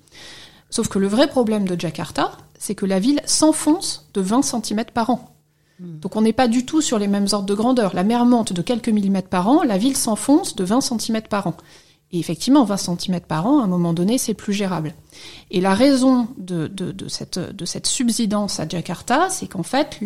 Sauf 0.71 0.89
que 0.89 0.99
le 0.99 1.07
vrai 1.07 1.29
problème 1.29 1.67
de 1.67 1.81
Jakarta, 1.81 2.33
c'est 2.59 2.75
que 2.75 2.87
la 2.87 2.99
ville 2.99 3.21
s'enfonce 3.27 4.09
de 4.15 4.21
20 4.21 4.43
cm 4.43 4.85
par 4.93 5.11
an. 5.11 5.34
Hmm. 5.81 5.99
Donc 6.01 6.17
on 6.17 6.23
n'est 6.23 6.33
pas 6.33 6.49
du 6.49 6.65
tout 6.65 6.81
sur 6.81 6.99
les 6.99 7.09
mêmes 7.09 7.27
ordres 7.33 7.47
de 7.47 7.55
grandeur. 7.55 7.95
La 7.95 8.05
mer 8.05 8.25
monte 8.25 8.53
de 8.53 8.63
quelques 8.63 8.89
millimètres 8.89 9.29
par 9.29 9.49
an, 9.49 9.63
la 9.63 9.79
ville 9.79 9.97
s'enfonce 9.97 10.57
de 10.57 10.65
20 10.65 10.81
cm 10.81 11.23
par 11.23 11.47
an. 11.47 11.55
Et 12.13 12.19
effectivement, 12.19 12.65
20 12.65 12.77
cm 12.77 13.21
par 13.23 13.47
an, 13.47 13.61
à 13.61 13.65
un 13.65 13.67
moment 13.67 13.93
donné, 13.93 14.19
c'est 14.19 14.35
plus 14.35 14.53
gérable. 14.53 14.95
Et 15.51 15.61
la 15.61 15.75
raison 15.75 16.29
de, 16.39 16.71
cette, 17.09 17.41
de 17.41 17.65
cette, 17.65 17.89
subsidence 17.89 18.61
à 18.61 18.69
Jakarta, 18.69 19.29
c'est 19.31 19.49
qu'en 19.49 19.65
fait, 19.65 19.99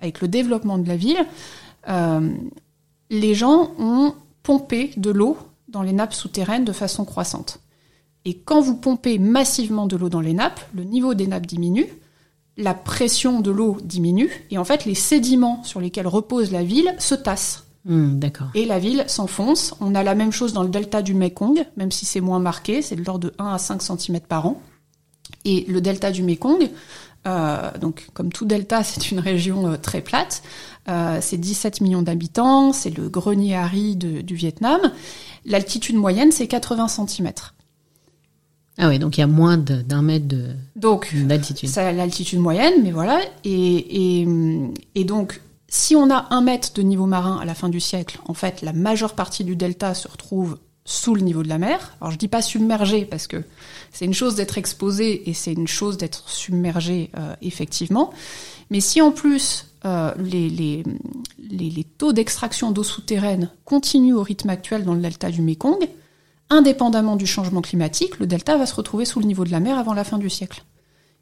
avec 0.00 0.22
le 0.22 0.28
développement 0.28 0.78
de 0.78 0.88
la 0.88 0.96
ville, 0.96 1.26
euh, 1.88 2.30
les 3.10 3.34
gens 3.34 3.72
ont 3.78 4.14
pompé 4.42 4.92
de 4.96 5.10
l'eau 5.10 5.36
dans 5.68 5.82
les 5.82 5.92
nappes 5.92 6.14
souterraines 6.14 6.64
de 6.64 6.72
façon 6.72 7.04
croissante. 7.04 7.60
Et 8.24 8.38
quand 8.38 8.62
vous 8.62 8.76
pompez 8.76 9.18
massivement 9.18 9.86
de 9.86 9.96
l'eau 9.96 10.08
dans 10.08 10.22
les 10.22 10.32
nappes, 10.32 10.60
le 10.74 10.84
niveau 10.84 11.12
des 11.12 11.26
nappes 11.26 11.46
diminue, 11.46 11.86
la 12.56 12.74
pression 12.74 13.40
de 13.40 13.50
l'eau 13.50 13.76
diminue, 13.82 14.30
et 14.50 14.58
en 14.58 14.64
fait 14.64 14.84
les 14.84 14.94
sédiments 14.94 15.62
sur 15.64 15.80
lesquels 15.80 16.06
repose 16.06 16.52
la 16.52 16.62
ville 16.62 16.94
se 16.98 17.14
tassent. 17.14 17.64
Hmm, 17.84 18.18
d'accord. 18.18 18.48
Et 18.54 18.64
la 18.64 18.78
ville 18.78 19.04
s'enfonce. 19.06 19.74
On 19.80 19.94
a 19.94 20.02
la 20.02 20.14
même 20.14 20.32
chose 20.32 20.52
dans 20.52 20.64
le 20.64 20.68
delta 20.68 21.02
du 21.02 21.14
Mekong, 21.14 21.66
même 21.76 21.92
si 21.92 22.04
c'est 22.04 22.20
moins 22.20 22.40
marqué, 22.40 22.82
c'est 22.82 22.96
de 22.96 23.04
l'ordre 23.04 23.28
de 23.28 23.34
1 23.38 23.54
à 23.54 23.58
5 23.58 23.80
cm 23.80 24.20
par 24.20 24.46
an. 24.46 24.60
Et 25.44 25.64
le 25.68 25.80
delta 25.80 26.10
du 26.10 26.24
Mekong, 26.24 26.68
euh, 27.26 27.70
donc 27.80 28.08
comme 28.12 28.32
tout 28.32 28.44
delta, 28.44 28.82
c'est 28.84 29.10
une 29.10 29.20
région 29.20 29.68
euh, 29.68 29.76
très 29.76 30.00
plate. 30.00 30.42
Euh, 30.88 31.18
c'est 31.20 31.38
17 31.38 31.80
millions 31.80 32.02
d'habitants, 32.02 32.72
c'est 32.72 32.96
le 32.96 33.08
grenier 33.08 33.56
aride 33.56 34.24
du 34.24 34.34
Vietnam. 34.34 34.80
L'altitude 35.44 35.96
moyenne, 35.96 36.32
c'est 36.32 36.46
80 36.46 36.88
cm. 36.88 37.30
Ah 38.78 38.88
oui, 38.88 38.98
donc 38.98 39.16
il 39.16 39.20
y 39.20 39.24
a 39.24 39.26
moins 39.26 39.56
d'un 39.56 40.02
mètre 40.02 40.26
de 40.26 40.48
donc 40.74 41.14
d'altitude. 41.14 41.68
C'est 41.68 41.92
l'altitude 41.92 42.38
moyenne, 42.38 42.74
mais 42.82 42.90
voilà. 42.90 43.20
Et, 43.44 44.20
et, 44.20 44.28
et, 44.94 45.04
donc, 45.04 45.40
si 45.68 45.96
on 45.96 46.10
a 46.10 46.26
un 46.30 46.42
mètre 46.42 46.74
de 46.74 46.82
niveau 46.82 47.06
marin 47.06 47.38
à 47.40 47.46
la 47.46 47.54
fin 47.54 47.70
du 47.70 47.80
siècle, 47.80 48.18
en 48.26 48.34
fait, 48.34 48.60
la 48.60 48.74
majeure 48.74 49.14
partie 49.14 49.44
du 49.44 49.56
delta 49.56 49.94
se 49.94 50.08
retrouve 50.08 50.58
sous 50.86 51.14
le 51.14 51.20
niveau 51.20 51.42
de 51.42 51.48
la 51.48 51.58
mer. 51.58 51.96
Alors 52.00 52.12
je 52.12 52.16
dis 52.16 52.28
pas 52.28 52.40
submergé 52.40 53.04
parce 53.04 53.26
que 53.26 53.42
c'est 53.92 54.04
une 54.04 54.14
chose 54.14 54.36
d'être 54.36 54.56
exposé 54.56 55.28
et 55.28 55.34
c'est 55.34 55.52
une 55.52 55.66
chose 55.66 55.98
d'être 55.98 56.28
submergé 56.28 57.10
euh, 57.18 57.34
effectivement. 57.42 58.12
Mais 58.70 58.80
si 58.80 59.02
en 59.02 59.10
plus 59.10 59.66
euh, 59.84 60.12
les, 60.18 60.48
les, 60.48 60.84
les, 61.38 61.70
les, 61.70 61.84
taux 61.84 62.12
d'extraction 62.12 62.70
d'eau 62.70 62.84
souterraine 62.84 63.50
continuent 63.64 64.14
au 64.14 64.22
rythme 64.22 64.48
actuel 64.48 64.84
dans 64.84 64.94
le 64.94 65.00
delta 65.00 65.30
du 65.30 65.42
Mekong, 65.42 65.88
indépendamment 66.50 67.16
du 67.16 67.26
changement 67.26 67.60
climatique, 67.60 68.18
le 68.18 68.26
delta 68.26 68.56
va 68.56 68.66
se 68.66 68.74
retrouver 68.74 69.04
sous 69.04 69.20
le 69.20 69.26
niveau 69.26 69.44
de 69.44 69.50
la 69.50 69.60
mer 69.60 69.78
avant 69.78 69.94
la 69.94 70.04
fin 70.04 70.18
du 70.18 70.30
siècle. 70.30 70.64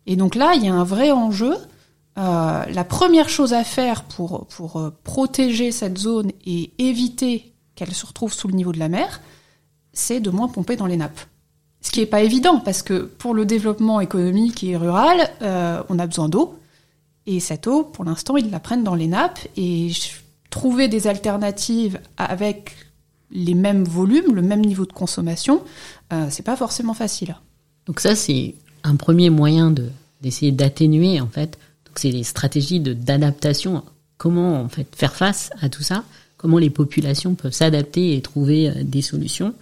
Et 0.07 0.16
donc 0.16 0.35
là, 0.35 0.54
il 0.54 0.64
y 0.64 0.69
a 0.69 0.75
un 0.75 0.85
vrai 0.85 1.12
enjeu. 1.12 1.54
Euh, 2.16 2.64
la 2.64 2.85
première 2.85 3.28
chose 3.28 3.54
à 3.54 3.64
faire 3.64 4.04
pour, 4.04 4.47
pour 4.47 4.76
euh, 4.76 4.90
protéger 5.02 5.73
cette 5.73 5.99
zone 5.99 6.31
et 6.47 6.73
éviter 6.78 7.52
qu'elle 7.75 7.93
se 7.93 8.07
retrouve 8.07 8.33
sous 8.33 8.49
le 8.49 8.54
niveau 8.54 8.73
de 8.73 8.78
la 8.78 8.88
mer, 8.88 9.21
c'est 9.93 10.21
de 10.21 10.31
moins 10.31 10.49
pomper 10.49 10.76
dans 10.76 10.87
les 10.87 10.97
nappes. 10.97 11.21
Ce 11.81 11.90
qui 11.90 12.00
n'est 12.00 12.07
pas 12.07 12.23
évident, 12.23 12.61
parce 12.61 12.83
que 12.83 13.02
pour 13.02 13.35
le 13.35 13.45
développement 13.45 14.00
économique 14.00 14.62
et 14.64 14.76
rural, 14.76 15.28
euh, 15.43 15.83
on 15.88 15.99
a 15.99 16.07
besoin 16.07 16.28
d'eau. 16.28 16.59
Et 17.26 17.40
cette 17.40 17.66
eau, 17.66 17.83
pour 17.83 18.04
l'instant, 18.04 18.37
ils 18.37 18.50
la 18.50 18.61
prennent 18.61 18.85
dans 18.85 18.95
les 18.95 19.07
nappes. 19.07 19.40
Et 19.57 19.90
trouver 20.50 20.87
des 20.87 21.09
alternatives 21.09 22.00
avec 22.16 22.76
les 23.34 23.54
mêmes 23.54 23.84
volumes, 23.84 24.34
le 24.34 24.42
même 24.42 24.64
niveau 24.64 24.86
de 24.86 24.92
consommation, 24.92 25.62
euh, 26.12 26.28
c'est 26.30 26.44
pas 26.44 26.56
forcément 26.56 26.94
facile. 26.94 27.36
Donc 27.86 28.00
ça, 28.00 28.14
c'est 28.14 28.54
un 28.84 28.96
premier 28.96 29.28
moyen 29.28 29.70
de 29.70 29.88
d'essayer 30.22 30.52
d'atténuer 30.52 31.20
en 31.20 31.26
fait. 31.26 31.58
Donc 31.86 31.98
c'est 31.98 32.10
les 32.10 32.22
stratégies 32.22 32.80
de 32.80 32.94
d'adaptation. 32.94 33.82
Comment 34.16 34.62
en 34.62 34.68
fait 34.68 34.86
faire 34.96 35.14
face 35.14 35.50
à 35.60 35.68
tout 35.68 35.82
ça? 35.82 36.04
Comment 36.36 36.58
les 36.58 36.70
populations 36.70 37.34
peuvent 37.34 37.52
s'adapter 37.52 38.16
et 38.16 38.20
trouver 38.22 38.70
euh, 38.70 38.84
des 38.84 39.02
solutions? 39.02 39.54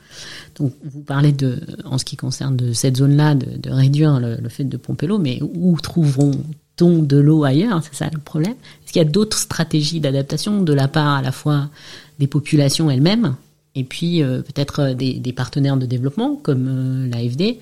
Donc 0.57 0.73
vous 0.85 1.01
parlez 1.01 1.33
de, 1.33 1.61
en 1.85 1.97
ce 1.97 2.05
qui 2.05 2.17
concerne 2.17 2.57
de 2.57 2.73
cette 2.73 2.99
zone-là, 2.99 3.35
de, 3.35 3.57
de, 3.57 3.71
réduire 3.71 4.21
le, 4.21 4.37
le, 4.37 4.49
fait 4.49 4.65
de 4.65 4.77
pomper 4.77 5.07
l'eau, 5.07 5.19
mais 5.19 5.41
où 5.43 5.79
trouveront-on 5.81 7.03
de 7.03 7.17
l'eau 7.17 7.45
ailleurs? 7.45 7.83
C'est 7.83 7.95
ça 7.95 8.11
le 8.13 8.21
problème. 8.21 8.55
Est-ce 8.85 8.93
qu'il 8.93 9.03
y 9.03 9.07
a 9.07 9.09
d'autres 9.09 9.39
stratégies 9.39 10.01
d'adaptation 10.01 10.63
de 10.63 10.73
la 10.73 10.89
part 10.89 11.17
à 11.17 11.23
la 11.23 11.33
fois 11.33 11.71
des 12.19 12.27
populations 12.27 12.91
elles-mêmes 12.91 13.37
et 13.75 13.85
puis 13.85 14.23
euh, 14.23 14.43
peut-être 14.43 14.81
euh, 14.81 14.95
des, 14.95 15.15
des, 15.15 15.33
partenaires 15.33 15.77
de 15.77 15.87
développement 15.87 16.37
comme 16.37 16.67
euh, 16.69 17.09
l'AFD 17.09 17.59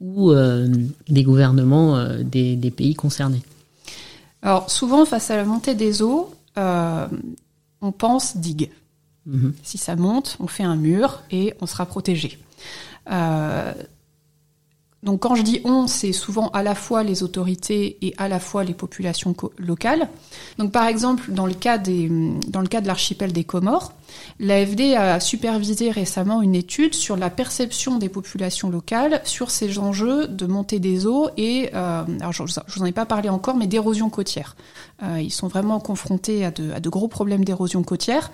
ou 0.00 0.32
des 1.10 1.22
gouvernements 1.24 2.02
des, 2.22 2.56
des, 2.56 2.70
pays 2.70 2.94
concernés. 2.94 3.42
Alors 4.40 4.70
souvent 4.70 5.04
face 5.04 5.30
à 5.30 5.36
la 5.36 5.44
montée 5.44 5.74
des 5.74 6.00
eaux, 6.00 6.34
on 6.56 7.92
pense 7.92 8.38
digue. 8.38 8.70
Mm-hmm. 9.28 9.52
Si 9.62 9.76
ça 9.76 9.96
monte, 9.96 10.38
on 10.40 10.46
fait 10.46 10.62
un 10.62 10.76
mur 10.76 11.20
et 11.30 11.52
on 11.60 11.66
sera 11.66 11.84
protégé. 11.84 12.38
Donc 15.02 15.20
quand 15.20 15.34
je 15.34 15.42
dis 15.42 15.60
on, 15.64 15.86
c'est 15.86 16.12
souvent 16.12 16.48
à 16.48 16.62
la 16.62 16.74
fois 16.74 17.02
les 17.02 17.22
autorités 17.22 17.96
et 18.02 18.14
à 18.18 18.28
la 18.28 18.38
fois 18.38 18.64
les 18.64 18.74
populations 18.74 19.34
locales. 19.58 20.10
Donc 20.58 20.72
par 20.72 20.86
exemple, 20.86 21.32
dans 21.32 21.46
le 21.46 21.54
cas, 21.54 21.78
des, 21.78 22.10
dans 22.48 22.60
le 22.60 22.66
cas 22.66 22.82
de 22.82 22.86
l'archipel 22.86 23.32
des 23.32 23.44
Comores, 23.44 23.92
l'AFD 24.40 24.94
a 24.94 25.18
supervisé 25.18 25.90
récemment 25.90 26.42
une 26.42 26.54
étude 26.54 26.94
sur 26.94 27.16
la 27.16 27.30
perception 27.30 27.96
des 27.96 28.10
populations 28.10 28.68
locales 28.68 29.22
sur 29.24 29.50
ces 29.50 29.78
enjeux 29.78 30.28
de 30.28 30.46
montée 30.46 30.80
des 30.80 31.06
eaux 31.06 31.30
et, 31.38 31.70
euh, 31.74 32.04
alors 32.20 32.32
je, 32.32 32.44
je 32.46 32.74
vous 32.74 32.82
en 32.82 32.86
ai 32.86 32.92
pas 32.92 33.06
parlé 33.06 33.30
encore, 33.30 33.56
mais 33.56 33.66
d'érosion 33.66 34.10
côtière. 34.10 34.54
Euh, 35.02 35.20
ils 35.20 35.32
sont 35.32 35.48
vraiment 35.48 35.80
confrontés 35.80 36.44
à 36.44 36.50
de, 36.50 36.72
à 36.72 36.80
de 36.80 36.88
gros 36.90 37.08
problèmes 37.08 37.44
d'érosion 37.44 37.82
côtière. 37.82 38.30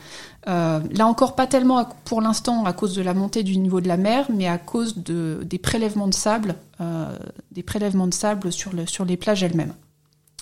Euh, 0.49 0.81
là 0.93 1.07
encore, 1.07 1.35
pas 1.35 1.47
tellement 1.47 1.89
pour 2.05 2.21
l'instant 2.21 2.65
à 2.65 2.73
cause 2.73 2.95
de 2.95 3.03
la 3.03 3.15
montée 3.15 3.43
du 3.43 3.59
niveau 3.59 3.81
de 3.81 3.89
la 3.89 3.97
mer, 3.97 4.27
mais 4.33 4.47
à 4.47 4.59
cause 4.59 4.99
de, 4.99 5.41
des 5.45 5.59
prélèvements 5.59 6.07
de 6.07 6.15
sable, 6.15 6.55
euh, 6.81 7.17
sur 8.87 9.05
les 9.05 9.17
plages 9.17 9.43
elles-mêmes. 9.43 9.75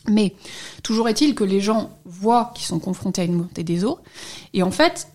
Mais 0.08 0.34
toujours 0.82 1.08
est-il 1.08 1.34
que 1.34 1.44
les 1.44 1.60
gens 1.60 1.90
voient 2.04 2.52
qu'ils 2.54 2.66
sont 2.66 2.78
confrontés 2.78 3.22
à 3.22 3.24
une 3.24 3.34
montée 3.34 3.64
des 3.64 3.84
eaux. 3.84 3.98
Et 4.52 4.62
en 4.62 4.70
fait, 4.70 5.08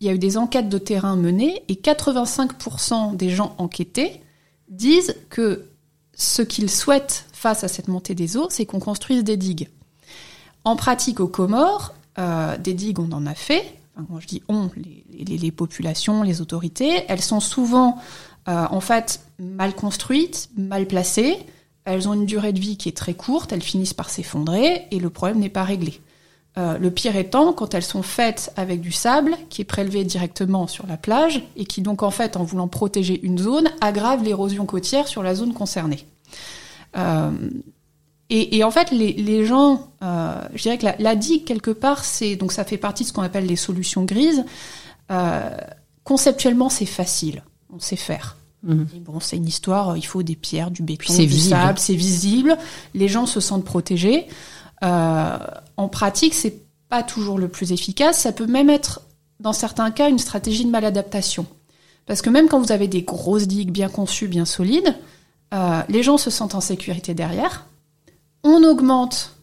il 0.00 0.06
y 0.06 0.10
a 0.10 0.12
eu 0.12 0.18
des 0.18 0.36
enquêtes 0.36 0.68
de 0.68 0.76
terrain 0.76 1.16
menées 1.16 1.62
et 1.68 1.76
85% 1.76 3.16
des 3.16 3.30
gens 3.30 3.54
enquêtés 3.56 4.20
disent 4.68 5.16
que 5.30 5.64
ce 6.14 6.42
qu'ils 6.42 6.70
souhaitent 6.70 7.24
face 7.32 7.64
à 7.64 7.68
cette 7.68 7.88
montée 7.88 8.14
des 8.14 8.36
eaux, 8.36 8.48
c'est 8.50 8.66
qu'on 8.66 8.80
construise 8.80 9.24
des 9.24 9.38
digues. 9.38 9.70
En 10.64 10.76
pratique, 10.76 11.20
aux 11.20 11.28
Comores, 11.28 11.94
euh, 12.18 12.56
des 12.58 12.74
digues, 12.74 12.98
on 12.98 13.12
en 13.12 13.26
a 13.26 13.34
fait. 13.34 13.78
Quand 13.96 14.18
je 14.18 14.26
dis 14.26 14.42
on, 14.48 14.70
les, 15.12 15.50
populations, 15.52 16.22
les 16.22 16.40
autorités, 16.40 17.04
elles 17.08 17.22
sont 17.22 17.40
souvent 17.40 17.98
euh, 18.48 18.66
en 18.70 18.80
fait 18.80 19.20
mal 19.38 19.74
construites, 19.74 20.50
mal 20.56 20.86
placées. 20.86 21.36
Elles 21.84 22.08
ont 22.08 22.14
une 22.14 22.26
durée 22.26 22.52
de 22.52 22.60
vie 22.60 22.76
qui 22.76 22.88
est 22.88 22.96
très 22.96 23.14
courte, 23.14 23.52
elles 23.52 23.62
finissent 23.62 23.94
par 23.94 24.10
s'effondrer 24.10 24.86
et 24.90 24.98
le 24.98 25.10
problème 25.10 25.38
n'est 25.38 25.48
pas 25.48 25.64
réglé. 25.64 26.00
Euh, 26.56 26.78
le 26.78 26.90
pire 26.90 27.16
étant 27.16 27.52
quand 27.52 27.74
elles 27.74 27.84
sont 27.84 28.02
faites 28.02 28.52
avec 28.56 28.80
du 28.80 28.92
sable 28.92 29.36
qui 29.50 29.62
est 29.62 29.64
prélevé 29.64 30.04
directement 30.04 30.68
sur 30.68 30.86
la 30.86 30.96
plage 30.96 31.42
et 31.56 31.64
qui 31.64 31.82
donc 31.82 32.04
en 32.04 32.10
fait 32.10 32.36
en 32.36 32.44
voulant 32.44 32.68
protéger 32.68 33.20
une 33.24 33.38
zone 33.38 33.68
aggrave 33.80 34.22
l'érosion 34.22 34.64
côtière 34.64 35.08
sur 35.08 35.22
la 35.22 35.34
zone 35.34 35.52
concernée. 35.52 36.06
Euh, 36.96 37.32
et, 38.36 38.56
et, 38.56 38.64
en 38.64 38.72
fait, 38.72 38.90
les, 38.90 39.12
les 39.12 39.46
gens, 39.46 39.90
euh, 40.02 40.34
je 40.56 40.62
dirais 40.62 40.76
que 40.76 40.84
la, 40.84 40.96
la, 40.98 41.14
digue 41.14 41.44
quelque 41.44 41.70
part, 41.70 42.04
c'est 42.04 42.34
donc 42.34 42.50
ça 42.50 42.64
fait 42.64 42.78
partie 42.78 43.04
de 43.04 43.08
ce 43.08 43.12
qu'on 43.12 43.22
appelle 43.22 43.46
les 43.46 43.54
solutions 43.54 44.02
grises. 44.02 44.44
Euh, 45.12 45.56
conceptuellement, 46.02 46.68
c'est 46.68 46.84
facile, 46.84 47.44
on 47.72 47.78
sait 47.78 47.94
faire. 47.94 48.36
Mmh. 48.64 48.82
bon, 49.04 49.20
c'est 49.20 49.36
une 49.36 49.46
histoire. 49.46 49.96
Il 49.96 50.04
faut 50.04 50.24
des 50.24 50.34
pierres, 50.34 50.72
du 50.72 50.82
béton, 50.82 51.14
du 51.14 51.26
visible. 51.26 51.54
sable, 51.54 51.78
c'est 51.78 51.94
visible. 51.94 52.58
Les 52.92 53.06
gens 53.06 53.26
se 53.26 53.38
sentent 53.38 53.64
protégés. 53.64 54.26
Euh, 54.82 55.38
en 55.76 55.88
pratique, 55.88 56.34
c'est 56.34 56.64
pas 56.88 57.04
toujours 57.04 57.38
le 57.38 57.46
plus 57.46 57.70
efficace. 57.70 58.18
Ça 58.18 58.32
peut 58.32 58.48
même 58.48 58.68
être, 58.68 59.02
dans 59.38 59.52
certains 59.52 59.92
cas, 59.92 60.08
une 60.08 60.18
stratégie 60.18 60.64
de 60.64 60.70
maladaptation. 60.70 61.46
Parce 62.04 62.20
que 62.20 62.30
même 62.30 62.48
quand 62.48 62.58
vous 62.58 62.72
avez 62.72 62.88
des 62.88 63.02
grosses 63.02 63.46
digues 63.46 63.70
bien 63.70 63.88
conçues, 63.88 64.26
bien 64.26 64.44
solides, 64.44 64.96
les 65.88 66.02
gens 66.02 66.18
se 66.18 66.30
sentent 66.30 66.56
en 66.56 66.60
sécurité 66.60 67.14
derrière 67.14 67.64
on 68.44 68.62
augmente, 68.62 69.36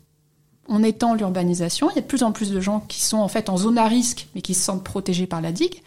on 0.68 0.84
étend 0.84 1.16
l'urbanisation. 1.16 1.90
Il 1.90 1.96
y 1.96 2.00
a 2.00 2.02
de 2.02 2.08
plus 2.08 2.24
en 2.24 2.32
plus 2.32 2.52
de 2.52 2.62
gens 2.62 2.80
qui 2.88 3.02
sont 3.02 3.18
en 3.18 3.28
fait 3.28 3.50
en 3.50 3.58
zone 3.58 3.78
à 3.78 3.88
risque, 3.88 4.28
mais 4.34 4.42
qui 4.42 4.54
se 4.54 4.64
sentent 4.64 4.84
protégés 4.84 5.28
par 5.28 5.42
la 5.42 5.52
digue. 5.52 5.82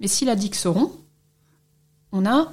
Mais 0.00 0.08
si 0.08 0.24
la 0.24 0.36
digue 0.36 0.54
se 0.54 0.68
rompt, 0.68 0.92
on 2.12 2.26
a 2.26 2.52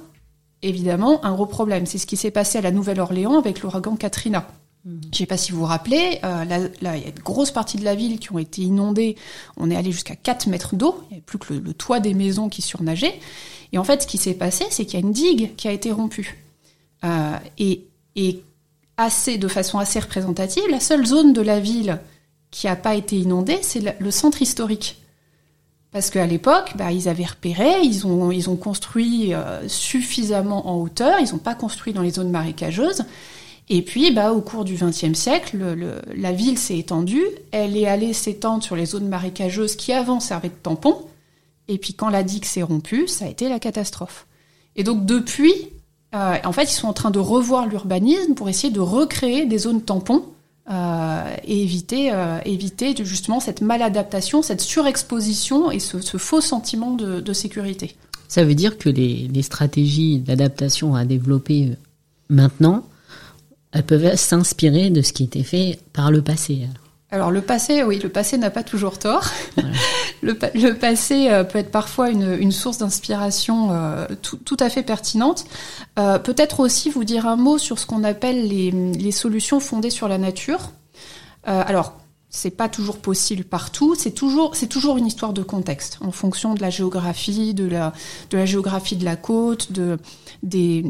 évidemment 0.62 1.22
un 1.24 1.34
gros 1.34 1.46
problème. 1.46 1.84
C'est 1.84 1.98
ce 1.98 2.06
qui 2.06 2.16
s'est 2.16 2.30
passé 2.30 2.58
à 2.58 2.60
la 2.62 2.70
Nouvelle-Orléans 2.70 3.38
avec 3.38 3.60
l'ouragan 3.60 3.96
Katrina. 3.96 4.46
Mmh. 4.84 5.00
Je 5.02 5.08
ne 5.08 5.14
sais 5.14 5.26
pas 5.26 5.36
si 5.36 5.52
vous 5.52 5.58
vous 5.58 5.64
rappelez, 5.64 6.20
euh, 6.24 6.44
là, 6.44 6.58
là, 6.80 6.96
il 6.96 7.02
y 7.02 7.06
a 7.06 7.08
une 7.08 7.22
grosse 7.22 7.50
partie 7.50 7.76
de 7.76 7.84
la 7.84 7.94
ville 7.94 8.18
qui 8.18 8.32
ont 8.32 8.38
été 8.38 8.62
inondées. 8.62 9.16
On 9.56 9.70
est 9.70 9.76
allé 9.76 9.92
jusqu'à 9.92 10.16
4 10.16 10.46
mètres 10.46 10.76
d'eau. 10.76 11.02
Il 11.02 11.08
n'y 11.08 11.14
avait 11.16 11.22
plus 11.22 11.38
que 11.38 11.52
le, 11.52 11.60
le, 11.60 11.74
toit 11.74 12.00
des 12.00 12.14
maisons 12.14 12.48
qui 12.48 12.62
surnageait. 12.62 13.18
Et 13.72 13.78
en 13.78 13.84
fait, 13.84 14.02
ce 14.02 14.06
qui 14.06 14.18
s'est 14.18 14.34
passé, 14.34 14.64
c'est 14.70 14.84
qu'il 14.84 15.00
y 15.00 15.02
a 15.02 15.06
une 15.06 15.12
digue 15.12 15.54
qui 15.56 15.68
a 15.68 15.72
été 15.72 15.90
rompue. 15.90 16.44
Euh, 17.04 17.36
et, 17.58 17.86
et 18.16 18.42
assez, 18.96 19.38
de 19.38 19.48
façon 19.48 19.78
assez 19.78 19.98
représentative, 19.98 20.64
la 20.70 20.80
seule 20.80 21.06
zone 21.06 21.32
de 21.32 21.42
la 21.42 21.60
ville 21.60 22.00
qui 22.50 22.66
n'a 22.66 22.76
pas 22.76 22.94
été 22.94 23.16
inondé, 23.16 23.58
c'est 23.62 23.98
le 23.98 24.10
centre 24.10 24.40
historique. 24.40 25.04
Parce 25.94 26.10
qu'à 26.10 26.26
l'époque, 26.26 26.72
bah, 26.74 26.90
ils 26.90 27.08
avaient 27.08 27.24
repéré, 27.24 27.80
ils 27.84 28.04
ont, 28.04 28.32
ils 28.32 28.50
ont 28.50 28.56
construit 28.56 29.32
euh, 29.32 29.68
suffisamment 29.68 30.68
en 30.68 30.80
hauteur, 30.80 31.20
ils 31.20 31.30
n'ont 31.30 31.38
pas 31.38 31.54
construit 31.54 31.92
dans 31.92 32.02
les 32.02 32.10
zones 32.10 32.32
marécageuses. 32.32 33.04
Et 33.68 33.80
puis, 33.80 34.10
bah, 34.10 34.32
au 34.32 34.40
cours 34.40 34.64
du 34.64 34.74
XXe 34.74 35.14
siècle, 35.16 35.56
le, 35.56 36.02
la 36.16 36.32
ville 36.32 36.58
s'est 36.58 36.78
étendue, 36.78 37.22
elle 37.52 37.76
est 37.76 37.86
allée 37.86 38.12
s'étendre 38.12 38.64
sur 38.64 38.74
les 38.74 38.86
zones 38.86 39.06
marécageuses 39.06 39.76
qui 39.76 39.92
avant 39.92 40.18
servaient 40.18 40.48
de 40.48 40.54
tampon. 40.60 41.06
Et 41.68 41.78
puis, 41.78 41.94
quand 41.94 42.10
la 42.10 42.24
digue 42.24 42.44
s'est 42.44 42.62
rompue, 42.62 43.06
ça 43.06 43.26
a 43.26 43.28
été 43.28 43.48
la 43.48 43.60
catastrophe. 43.60 44.26
Et 44.74 44.82
donc, 44.82 45.06
depuis, 45.06 45.54
euh, 46.14 46.36
en 46.44 46.52
fait, 46.52 46.64
ils 46.64 46.74
sont 46.74 46.86
en 46.86 46.92
train 46.92 47.10
de 47.10 47.18
revoir 47.18 47.66
l'urbanisme 47.66 48.34
pour 48.34 48.48
essayer 48.48 48.72
de 48.72 48.80
recréer 48.80 49.46
des 49.46 49.58
zones 49.58 49.82
tampons 49.82 50.24
euh, 50.70 51.36
et 51.44 51.62
éviter, 51.62 52.12
euh, 52.12 52.38
justement 53.02 53.40
cette 53.40 53.60
maladaptation, 53.60 54.40
cette 54.40 54.60
surexposition 54.60 55.70
et 55.70 55.80
ce, 55.80 55.98
faux 56.16 56.40
sentiment 56.40 56.92
de, 56.92 57.32
sécurité. 57.32 57.96
Ça 58.28 58.44
veut 58.44 58.54
dire 58.54 58.78
que 58.78 58.88
les, 58.88 59.42
stratégies 59.42 60.20
d'adaptation 60.20 60.94
à 60.94 61.04
développer 61.04 61.72
maintenant, 62.28 62.84
elles 63.72 63.82
peuvent 63.82 64.14
s'inspirer 64.14 64.90
de 64.90 65.02
ce 65.02 65.12
qui 65.12 65.24
était 65.24 65.42
fait 65.42 65.80
par 65.92 66.12
le 66.12 66.22
passé. 66.22 66.68
Le 67.30 67.40
passé, 67.40 67.82
oui, 67.82 67.98
le 67.98 68.08
passé 68.08 68.38
n'a 68.38 68.50
pas 68.50 68.62
toujours 68.62 68.98
tort. 68.98 69.24
Le, 70.22 70.38
le, 70.54 70.72
passé 70.72 71.28
euh, 71.28 71.44
peut 71.44 71.58
être 71.58 71.70
parfois 71.70 72.08
une, 72.08 72.32
une 72.40 72.52
source 72.52 72.78
d'inspiration 72.78 73.72
euh, 73.72 74.06
tout, 74.22 74.38
tout, 74.38 74.56
à 74.58 74.70
fait 74.70 74.82
pertinente. 74.82 75.44
Euh, 75.98 76.18
Peut-être 76.18 76.60
aussi 76.60 76.88
vous 76.88 77.04
dire 77.04 77.26
un 77.26 77.36
mot 77.36 77.58
sur 77.58 77.78
ce 77.78 77.84
qu'on 77.84 78.04
appelle 78.04 78.48
les, 78.48 78.70
les, 78.70 79.10
solutions 79.10 79.60
fondées 79.60 79.90
sur 79.90 80.08
la 80.08 80.16
nature. 80.16 80.70
Alors 81.44 81.92
c'est 82.30 82.50
pas 82.50 82.68
toujours 82.68 82.98
possible 82.98 83.44
partout. 83.44 83.94
C'est 83.96 84.12
toujours, 84.12 84.56
c'est 84.56 84.66
toujours 84.66 84.96
une 84.96 85.06
histoire 85.06 85.34
de 85.34 85.42
contexte 85.42 85.98
en 86.00 86.10
fonction 86.10 86.54
de 86.54 86.62
la 86.62 86.70
géographie, 86.70 87.52
de 87.52 87.66
la, 87.66 87.92
de 88.30 88.38
la 88.38 88.46
géographie 88.46 88.96
de 88.96 89.04
la 89.04 89.16
côte, 89.16 89.72
de 89.72 89.98
des 90.42 90.84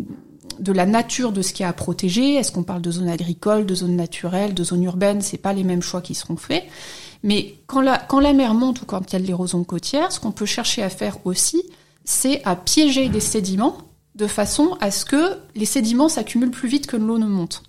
de 0.59 0.73
la 0.73 0.87
nature 0.87 1.33
de 1.33 1.43
ce 1.43 1.53
qu'il 1.53 1.63
y 1.63 1.67
a 1.67 1.71
à 1.71 1.73
protéger. 1.73 2.35
Est-ce 2.35 2.53
qu'on 2.53 2.63
parle 2.63 2.83
de 2.83 2.91
zones 2.91 3.09
agricoles, 3.09 3.67
de 3.67 3.75
zones 3.75 3.97
naturelles, 3.97 4.55
de 4.55 4.65
zones 4.65 4.83
urbaines? 4.85 5.21
C'est 5.21 5.39
pas 5.39 5.53
les 5.53 5.65
mêmes 5.65 5.83
choix 5.83 6.01
qui 6.01 6.15
seront 6.15 6.37
faits. 6.37 6.65
Mais 7.23 7.55
quand 7.67 7.81
la, 7.81 8.33
mer 8.33 8.55
monte 8.55 8.83
ou 8.83 8.85
quand 8.85 9.11
il 9.11 9.13
y 9.15 9.17
a 9.17 9.19
de 9.19 9.27
l'érosion 9.27 9.65
côtière, 9.65 10.13
ce 10.13 10.21
qu'on 10.21 10.33
peut 10.33 10.47
chercher 10.47 10.83
à 10.83 10.91
faire 10.91 11.19
aussi, 11.25 11.63
c'est 12.05 12.43
à 12.45 12.55
piéger 12.55 13.09
des 13.09 13.21
sédiments 13.21 13.79
de 14.15 14.27
façon 14.27 14.77
à 14.81 14.91
ce 14.91 15.05
que 15.05 15.39
les 15.55 15.65
sédiments 15.65 16.09
s'accumulent 16.09 16.51
plus 16.51 16.69
vite 16.69 16.87
que 16.87 16.97
l'eau 16.97 17.19
ne 17.19 17.27
monte. 17.27 17.63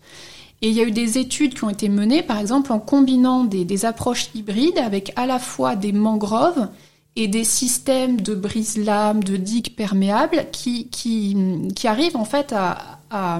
Et 0.61 0.69
il 0.69 0.73
y 0.75 0.81
a 0.81 0.83
eu 0.83 0.91
des 0.91 1.17
études 1.17 1.53
qui 1.53 1.63
ont 1.63 1.69
été 1.69 1.89
menées, 1.89 2.21
par 2.21 2.39
exemple, 2.39 2.71
en 2.71 2.79
combinant 2.79 3.43
des 3.43 3.85
approches 3.85 4.29
hybrides 4.35 4.77
avec 4.77 5.13
à 5.15 5.25
la 5.25 5.39
fois 5.39 5.75
des 5.75 5.91
mangroves 5.91 6.67
et 7.15 7.27
des 7.27 7.43
systèmes 7.43 8.19
de 8.19 8.35
brise-lames, 8.35 9.23
de 9.23 9.37
digues 9.37 9.75
perméables 9.75 10.47
qui, 10.51 10.89
qui, 10.89 11.37
qui 11.75 11.87
arrivent 11.87 12.17
en 12.17 12.25
fait 12.25 12.51
à, 12.51 12.99
à, 13.09 13.39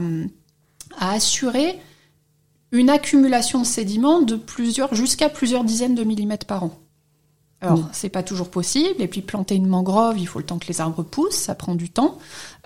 à, 0.97 1.11
assurer 1.11 1.79
une 2.71 2.89
accumulation 2.89 3.59
de 3.59 3.65
sédiments 3.65 4.21
de 4.21 4.35
plusieurs, 4.35 4.93
jusqu'à 4.95 5.29
plusieurs 5.29 5.63
dizaines 5.63 5.95
de 5.95 6.03
millimètres 6.03 6.47
par 6.47 6.63
an. 6.63 6.79
Alors, 7.61 7.79
mmh. 7.79 7.89
c'est 7.93 8.09
pas 8.09 8.23
toujours 8.23 8.49
possible. 8.49 9.01
Et 9.01 9.07
puis, 9.07 9.21
planter 9.21 9.55
une 9.55 9.67
mangrove, 9.67 10.19
il 10.19 10.27
faut 10.27 10.39
le 10.39 10.45
temps 10.45 10.59
que 10.59 10.67
les 10.67 10.81
arbres 10.81 11.03
poussent, 11.03 11.35
ça 11.35 11.55
prend 11.55 11.75
du 11.75 11.89
temps. 11.89 12.17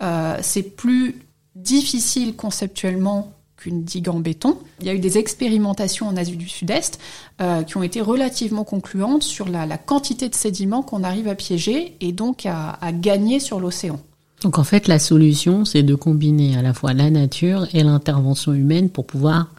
Euh, 0.02 0.38
c'est 0.42 0.64
plus 0.64 1.16
difficile 1.56 2.36
conceptuellement 2.36 3.34
qu'une 3.60 3.84
digue 3.84 4.08
en 4.08 4.20
béton. 4.20 4.58
Il 4.80 4.88
y 4.88 4.90
a 4.90 4.94
eu 4.94 5.00
des 5.00 5.18
expérimentations 5.18 6.08
en 6.08 6.16
Asie 6.16 6.38
du 6.38 6.48
Sud-Est 6.48 6.98
euh, 7.42 7.64
qui 7.64 7.76
ont 7.76 7.84
été 7.84 8.00
relativement 8.00 8.64
concluantes 8.64 9.24
sur 9.24 9.50
la, 9.50 9.78
quantité 9.78 10.30
de 10.30 10.36
sédiments 10.36 10.82
qu'on 10.82 11.04
arrive 11.04 11.28
à 11.28 11.36
piéger 11.36 11.96
et 12.00 12.14
donc 12.14 12.46
à, 12.46 12.72
à 12.82 12.92
gagner 12.94 13.40
sur 13.40 13.60
l'océan. 13.60 14.00
Donc 14.42 14.58
en 14.58 14.64
fait, 14.64 14.88
la 14.88 15.00
solution, 15.00 15.66
c'est 15.66 15.84
de 15.84 15.96
combiner 15.96 16.58
à 16.58 16.62
la 16.62 16.74
fois 16.74 16.94
la 16.94 17.10
nature 17.10 17.68
et 17.74 17.84
l'intervention 17.84 18.54
humaine 18.54 18.90
pour 18.90 19.06
pouvoir 19.06 19.54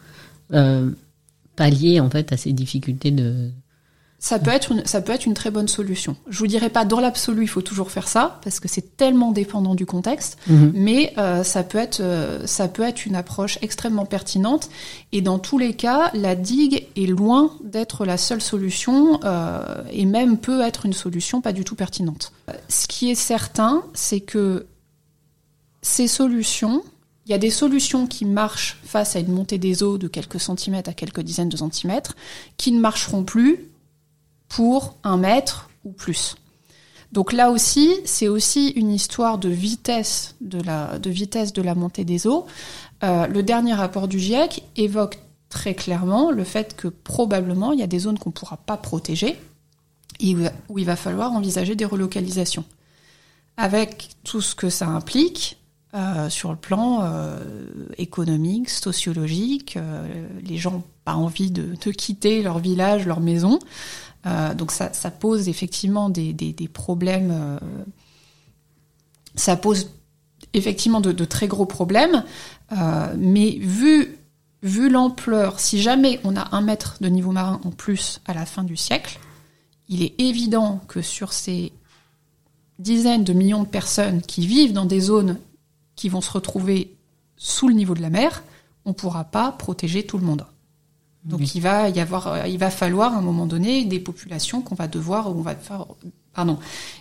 euh, 0.53 0.89
pallier 1.55 1.99
en 1.99 2.09
fait 2.09 2.33
à 2.33 2.37
ces 2.37 2.53
difficultés 2.53 3.11
de, 3.11 3.51
ça 4.21 4.37
peut 4.37 4.51
être 4.51 4.71
une, 4.71 4.85
ça 4.85 5.01
peut 5.01 5.11
être 5.11 5.25
une 5.25 5.33
très 5.33 5.49
bonne 5.49 5.67
solution. 5.67 6.15
Je 6.29 6.37
vous 6.37 6.47
dirais 6.47 6.69
pas 6.69 6.85
dans 6.85 6.99
l'absolu, 6.99 7.41
il 7.41 7.47
faut 7.47 7.63
toujours 7.63 7.89
faire 7.89 8.07
ça 8.07 8.39
parce 8.43 8.59
que 8.59 8.67
c'est 8.67 8.95
tellement 8.95 9.31
dépendant 9.31 9.73
du 9.73 9.87
contexte, 9.87 10.37
mmh. 10.47 10.67
mais 10.75 11.13
euh, 11.17 11.43
ça 11.43 11.63
peut 11.63 11.79
être, 11.79 12.01
euh, 12.01 12.45
ça 12.45 12.67
peut 12.67 12.83
être 12.83 13.07
une 13.07 13.15
approche 13.15 13.57
extrêmement 13.63 14.05
pertinente. 14.05 14.69
Et 15.11 15.21
dans 15.21 15.39
tous 15.39 15.57
les 15.57 15.73
cas, 15.73 16.11
la 16.13 16.35
digue 16.35 16.85
est 16.95 17.07
loin 17.07 17.51
d'être 17.63 18.05
la 18.05 18.17
seule 18.17 18.41
solution 18.41 19.19
euh, 19.23 19.83
et 19.91 20.05
même 20.05 20.37
peut 20.37 20.61
être 20.61 20.85
une 20.85 20.93
solution 20.93 21.41
pas 21.41 21.51
du 21.51 21.63
tout 21.63 21.75
pertinente. 21.75 22.31
Ce 22.69 22.87
qui 22.87 23.09
est 23.09 23.15
certain, 23.15 23.83
c'est 23.95 24.21
que 24.21 24.67
ces 25.81 26.07
solutions, 26.07 26.83
il 27.25 27.31
y 27.31 27.35
a 27.35 27.39
des 27.39 27.49
solutions 27.49 28.05
qui 28.05 28.25
marchent 28.25 28.77
face 28.83 29.15
à 29.15 29.19
une 29.19 29.31
montée 29.31 29.57
des 29.57 29.81
eaux 29.81 29.97
de 29.97 30.07
quelques 30.07 30.39
centimètres 30.39 30.91
à 30.91 30.93
quelques 30.93 31.21
dizaines 31.21 31.49
de 31.49 31.57
centimètres, 31.57 32.15
qui 32.57 32.71
ne 32.71 32.79
marcheront 32.79 33.23
plus 33.23 33.71
pour 34.51 34.97
un 35.03 35.17
mètre 35.17 35.69
ou 35.85 35.91
plus. 35.91 36.35
Donc 37.13 37.33
là 37.33 37.51
aussi, 37.51 37.95
c'est 38.05 38.27
aussi 38.27 38.69
une 38.69 38.91
histoire 38.91 39.37
de 39.37 39.49
vitesse 39.49 40.35
de 40.41 40.61
la, 40.61 41.75
montée 41.75 42.03
des 42.03 42.27
eaux. 42.27 42.45
Euh, 43.03 43.27
le 43.27 43.43
dernier 43.43 43.73
rapport 43.73 44.07
du 44.07 44.19
GIEC 44.19 44.63
évoque 44.75 45.19
très 45.49 45.73
clairement 45.73 46.31
le 46.31 46.43
fait 46.43 46.75
que 46.75 46.87
probablement 46.89 47.73
il 47.73 47.79
y 47.79 47.83
a 47.83 47.87
des 47.87 47.99
zones 47.99 48.19
qu'on 48.19 48.29
ne 48.29 48.33
pourra 48.33 48.57
pas 48.57 48.77
protéger 48.77 49.39
et 50.19 50.35
où 50.69 50.79
il 50.79 50.85
va 50.85 50.95
falloir 50.95 51.31
envisager 51.31 51.75
des 51.75 51.85
relocalisations. 51.85 52.65
Avec 53.57 54.09
tout 54.23 54.41
ce 54.41 54.55
que 54.55 54.69
ça 54.69 54.87
implique 54.87 55.57
euh, 55.93 56.29
sur 56.29 56.51
le 56.51 56.57
plan 56.57 56.99
euh, 57.03 57.37
économique, 57.97 58.69
sociologique, 58.69 59.77
les 60.43 60.57
gens 60.57 60.71
n'ont 60.71 60.83
pas 61.03 61.15
envie 61.15 61.51
de, 61.51 61.91
quitter 61.91 62.43
leur 62.43 62.59
village, 62.59 63.05
leur 63.05 63.19
maison. 63.19 63.59
Euh, 64.25 64.53
donc 64.53 64.71
ça, 64.71 64.89
pose 65.11 65.49
effectivement 65.49 66.09
des, 66.09 66.69
problèmes. 66.71 67.31
Euh, 67.31 67.59
ça 69.35 69.55
pose 69.55 69.89
effectivement 70.53 71.01
de, 71.01 71.11
de 71.11 71.25
très 71.25 71.47
gros 71.47 71.65
problèmes. 71.65 72.23
Euh, 72.71 73.13
mais 73.17 73.57
vu, 73.59 74.17
vu 74.63 74.89
l'ampleur, 74.89 75.59
si 75.59 75.81
jamais 75.81 76.19
on 76.23 76.35
a 76.35 76.55
un 76.55 76.61
mètre 76.61 76.97
de 77.01 77.07
niveau 77.07 77.31
marin 77.31 77.59
en 77.63 77.71
plus 77.71 78.21
à 78.25 78.33
la 78.33 78.45
fin 78.45 78.63
du 78.63 78.77
siècle, 78.77 79.19
il 79.89 80.03
est 80.03 80.19
évident 80.19 80.81
que 80.87 81.01
sur 81.01 81.33
ces 81.33 81.73
dizaines 82.79 83.23
de 83.23 83.33
millions 83.33 83.63
de 83.63 83.67
personnes 83.67 84.21
qui 84.21 84.47
vivent 84.47 84.73
dans 84.73 84.85
des 84.85 85.01
zones 85.01 85.37
qui 85.95 86.09
vont 86.09 86.21
se 86.21 86.31
retrouver 86.31 86.95
sous 87.35 87.67
le 87.67 87.73
niveau 87.73 87.93
de 87.93 88.01
la 88.01 88.09
mer, 88.09 88.43
on 88.85 88.89
ne 88.89 88.95
pourra 88.95 89.23
pas 89.23 89.51
protéger 89.51 90.03
tout 90.03 90.17
le 90.17 90.25
monde. 90.25 90.45
Donc 91.23 91.41
oui. 91.41 91.51
il 91.53 91.61
va 91.61 91.89
y 91.89 91.99
avoir, 91.99 92.47
il 92.47 92.57
va 92.57 92.71
falloir 92.71 93.13
à 93.13 93.17
un 93.17 93.21
moment 93.21 93.45
donné 93.45 93.85
des 93.85 93.99
populations 93.99 94.61
qu'on 94.61 94.75
va 94.75 94.87
devoir, 94.87 95.29
on 95.29 95.41
va 95.41 95.55
faire, 95.55 95.85
pardon, 96.33 96.57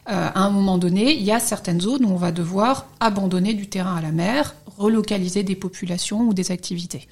euh, 0.09 0.29
à 0.35 0.41
un 0.41 0.51
moment 0.51 0.77
donné, 0.77 1.15
il 1.15 1.23
y 1.23 1.33
a 1.33 1.41
certaines 1.41 1.81
zones 1.81 2.05
où 2.05 2.11
on 2.11 2.17
va 2.17 2.31
devoir 2.31 2.87
abandonner 3.01 3.55
du 3.55 3.67
terrain 3.69 3.97
à 3.97 4.03
la 4.03 4.13
mer, 4.13 4.55
relocaliser 4.77 5.43
des 5.43 5.57
populations 5.57 6.21
ou 6.21 6.35
des 6.35 6.51
activités. 6.51 7.09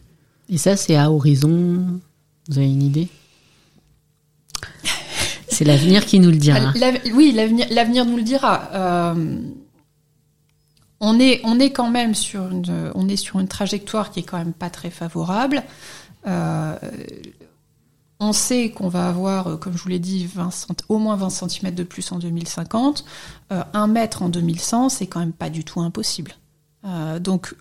Et 0.50 0.58
ça, 0.58 0.76
c'est 0.76 0.96
à 0.96 1.10
horizon. 1.10 2.00
Vous 2.48 2.58
avez 2.58 2.70
une 2.70 2.82
idée? 2.82 3.08
C'est 5.48 5.64
l'avenir 5.64 6.04
qui 6.04 6.20
nous 6.20 6.30
le 6.30 6.36
dira. 6.36 6.72
La, 6.74 6.92
oui, 7.14 7.32
l'avenir 7.32 8.04
nous 8.04 8.16
le 8.16 8.22
dira. 8.22 8.70
Euh, 8.74 9.40
on 11.00 11.18
est, 11.18 11.40
on 11.44 11.58
est 11.58 11.70
quand 11.70 11.90
même 11.90 12.14
sur 12.14 12.48
une, 12.48 12.92
on 12.94 13.08
est 13.08 13.16
sur 13.16 13.40
une 13.40 13.48
trajectoire 13.48 14.10
qui 14.10 14.20
est 14.20 14.24
quand 14.24 14.38
même 14.38 14.52
pas 14.52 14.70
très 14.70 14.90
favorable. 14.90 15.62
Euh, 16.28 16.76
on 18.20 18.32
sait 18.32 18.70
qu'on 18.70 18.88
va 18.88 19.08
avoir, 19.08 19.46
euh, 19.46 19.56
comme 19.56 19.76
je 19.76 19.82
vous 19.82 19.88
l'ai 19.88 19.98
dit, 19.98 20.26
20, 20.26 20.50
au 20.88 20.98
moins 20.98 21.16
20 21.16 21.30
cm 21.30 21.74
de 21.74 21.84
plus 21.84 22.10
en 22.10 22.18
2050. 22.18 23.04
Euh, 23.52 23.62
1 23.72 23.86
mètre 23.86 24.22
en 24.22 24.28
2100, 24.28 24.88
c'est 24.88 25.06
quand 25.06 25.20
même 25.20 25.32
pas 25.32 25.50
du 25.50 25.64
tout 25.64 25.80
impossible. 25.80 26.32
Euh, 26.84 27.20
donc, 27.20 27.54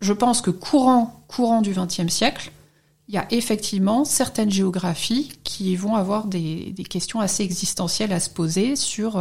je 0.00 0.12
pense 0.12 0.40
que 0.40 0.50
courant, 0.50 1.24
courant 1.26 1.62
du 1.62 1.72
XXe 1.72 2.08
siècle, 2.08 2.52
il 3.08 3.14
y 3.14 3.18
a 3.18 3.26
effectivement 3.30 4.04
certaines 4.04 4.50
géographies 4.50 5.32
qui 5.42 5.74
vont 5.74 5.96
avoir 5.96 6.26
des, 6.26 6.74
questions 6.88 7.20
assez 7.20 7.42
existentielles 7.42 8.12
à 8.12 8.20
se 8.20 8.28
poser 8.28 8.76
sur 8.76 9.18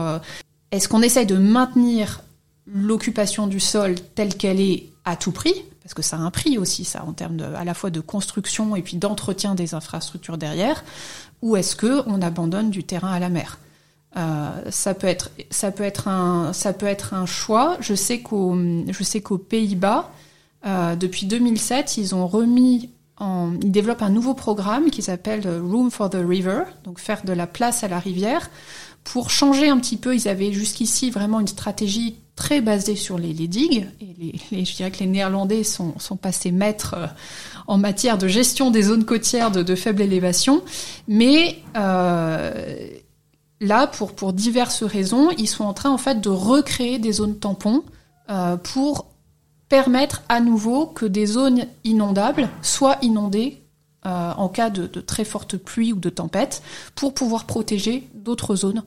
est-ce 0.72 0.90
qu'on 0.90 1.02
essaye 1.02 1.26
de 1.26 1.38
maintenir 1.38 2.22
l'occupation 2.66 3.48
du 3.48 3.62
sol 3.62 3.96
telle 4.14 4.36
qu'elle 4.36 4.60
est 4.60 4.90
à 5.06 5.16
tout 5.16 5.32
prix, 5.32 5.54
parce 5.88 5.94
que 5.94 6.02
ça 6.02 6.18
a 6.18 6.20
un 6.20 6.32
prix 6.32 6.58
aussi, 6.58 6.84
ça, 6.84 7.06
en 7.06 7.14
termes 7.14 7.38
de, 7.38 7.46
à 7.46 7.64
la 7.64 7.74
fois 7.74 7.92
de 7.92 8.02
construction 8.02 8.76
et 8.76 8.82
puis 8.82 8.98
d'entretien 8.98 9.56
des 9.56 9.74
infrastructures 9.74 10.38
derrière, 10.38 10.84
ou 11.42 11.56
est-ce 11.56 11.78
que 11.78 12.04
on 12.08 12.22
abandonne 12.22 12.72
du 12.72 12.84
terrain 12.84 13.14
à 13.14 13.20
la 13.20 13.30
mer? 13.30 13.58
Euh, 14.18 14.50
ça 14.70 14.94
peut 14.94 15.08
être, 15.08 15.32
ça 15.50 15.72
peut 15.72 15.86
être 15.86 16.10
un, 16.10 16.52
ça 16.52 16.74
peut 16.74 16.88
être 16.88 17.14
un 17.14 17.26
choix. 17.26 17.78
Je 17.80 17.94
sais 17.94 18.20
qu'au, 18.20 18.54
je 18.54 19.02
sais 19.02 19.22
qu'aux 19.22 19.38
Pays-Bas, 19.38 20.12
euh, 20.66 20.98
depuis 20.98 21.26
2007, 21.26 21.96
ils 21.96 22.14
ont 22.14 22.28
remis 22.28 22.90
ils 23.64 23.72
développent 23.72 24.04
un 24.04 24.12
nouveau 24.12 24.34
programme 24.34 24.92
qui 24.92 25.02
s'appelle 25.02 25.48
Room 25.48 25.90
for 25.90 26.10
the 26.10 26.20
River, 26.22 26.64
donc 26.84 27.00
faire 27.00 27.24
de 27.24 27.32
la 27.34 27.48
place 27.48 27.84
à 27.86 27.88
la 27.88 27.98
rivière, 27.98 28.52
pour 29.06 29.30
changer 29.30 29.70
un 29.70 29.80
petit 29.80 29.98
peu. 29.98 30.14
Ils 30.14 30.28
avaient 30.28 30.52
jusqu'ici 30.52 31.12
vraiment 31.12 31.40
une 31.40 31.48
stratégie 31.48 32.18
très 32.38 32.62
basée 32.62 32.96
sur 32.96 33.18
les, 33.18 33.34
digues. 33.34 33.88
Et 34.52 34.64
je 34.64 34.76
dirais 34.76 34.92
que 34.92 35.00
les 35.00 35.08
Néerlandais 35.08 35.64
sont, 35.64 35.94
passés 36.22 36.54
maîtres 36.54 36.94
euh, 36.96 37.08
en 37.66 37.78
matière 37.78 38.18
de 38.18 38.30
gestion 38.30 38.72
des 38.72 38.84
zones 38.84 39.04
côtières 39.04 39.52
de, 39.52 39.76
faible 39.76 40.04
élévation. 40.04 40.64
Mais 41.10 41.58
euh, 41.76 42.90
là, 43.60 43.88
pour, 43.88 44.32
diverses 44.32 44.84
raisons, 44.84 45.32
ils 45.32 45.48
sont 45.48 45.66
en 45.66 45.74
train 45.74 45.90
en 45.90 45.98
fait 45.98 46.22
de 46.22 46.30
recréer 46.30 47.00
des 47.00 47.12
zones 47.12 47.38
tampons 47.38 47.84
euh, 48.30 48.56
pour 48.56 49.08
permettre 49.68 50.22
à 50.30 50.40
nouveau 50.40 50.86
que 50.86 51.06
des 51.06 51.26
zones 51.26 51.66
inondables 51.84 52.48
soient 52.62 52.98
inondées 53.02 53.64
en 54.04 54.48
cas 54.48 54.70
de, 54.70 54.88
très 55.02 55.26
forte 55.26 55.58
pluie 55.58 55.92
ou 55.92 56.00
de 56.00 56.08
tempête, 56.08 56.64
pour 56.96 57.14
pouvoir 57.14 57.44
protéger 57.44 58.08
d'autres 58.14 58.56
zones. 58.56 58.84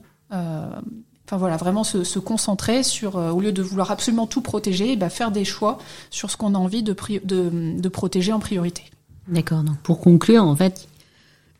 Euh, 1.31 1.35
enfin 1.35 1.37
voilà, 1.37 1.57
vraiment 1.57 1.83
se, 1.83 2.19
concentrer 2.19 2.83
sur, 2.83 3.17
euh, 3.17 3.31
au 3.31 3.41
lieu 3.41 3.51
de 3.51 3.61
vouloir 3.61 3.91
absolument 3.91 4.27
tout 4.27 4.41
protéger, 4.41 4.95
bah, 4.95 5.09
faire 5.09 5.31
des 5.31 5.45
choix 5.45 5.77
sur 6.09 6.29
ce 6.29 6.37
qu'on 6.37 6.55
a 6.55 6.57
envie 6.57 6.83
de, 6.83 6.95
de, 7.23 7.89
protéger 7.89 8.33
en 8.33 8.39
priorité. 8.39 8.83
D'accord. 9.27 9.63
Donc 9.63 9.77
pour 9.77 9.99
conclure, 9.99 10.43
en 10.43 10.55
fait, 10.55 10.87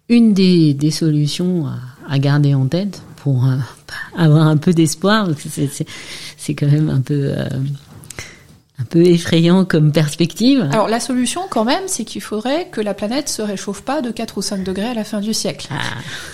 une 0.09 0.33
des, 0.33 0.91
solutions 0.91 1.67
à, 2.07 2.19
garder 2.19 2.53
en 2.53 2.67
tête 2.67 3.01
pour 3.17 3.45
avoir 4.17 4.47
un 4.47 4.57
peu 4.57 4.73
d'espoir, 4.73 5.29
c'est 6.37 6.53
quand 6.53 6.67
même 6.67 6.89
un 6.89 7.01
peu 7.01 7.33
un 8.81 8.85
peu 8.85 9.05
effrayant 9.05 9.65
comme 9.65 9.91
perspective. 9.91 10.67
Alors 10.71 10.87
la 10.87 10.99
solution 10.99 11.41
quand 11.49 11.63
même, 11.63 11.83
c'est 11.87 12.05
qu'il 12.05 12.21
faudrait 12.21 12.67
que 12.69 12.81
la 12.81 12.93
planète 12.93 13.29
se 13.29 13.41
réchauffe 13.41 13.81
pas 13.81 14.01
de 14.01 14.11
4 14.11 14.37
ou 14.37 14.41
5 14.41 14.63
degrés 14.63 14.87
à 14.87 14.93
la 14.93 15.03
fin 15.03 15.21
du 15.21 15.33
siècle. 15.33 15.67
Ah. 15.71 15.81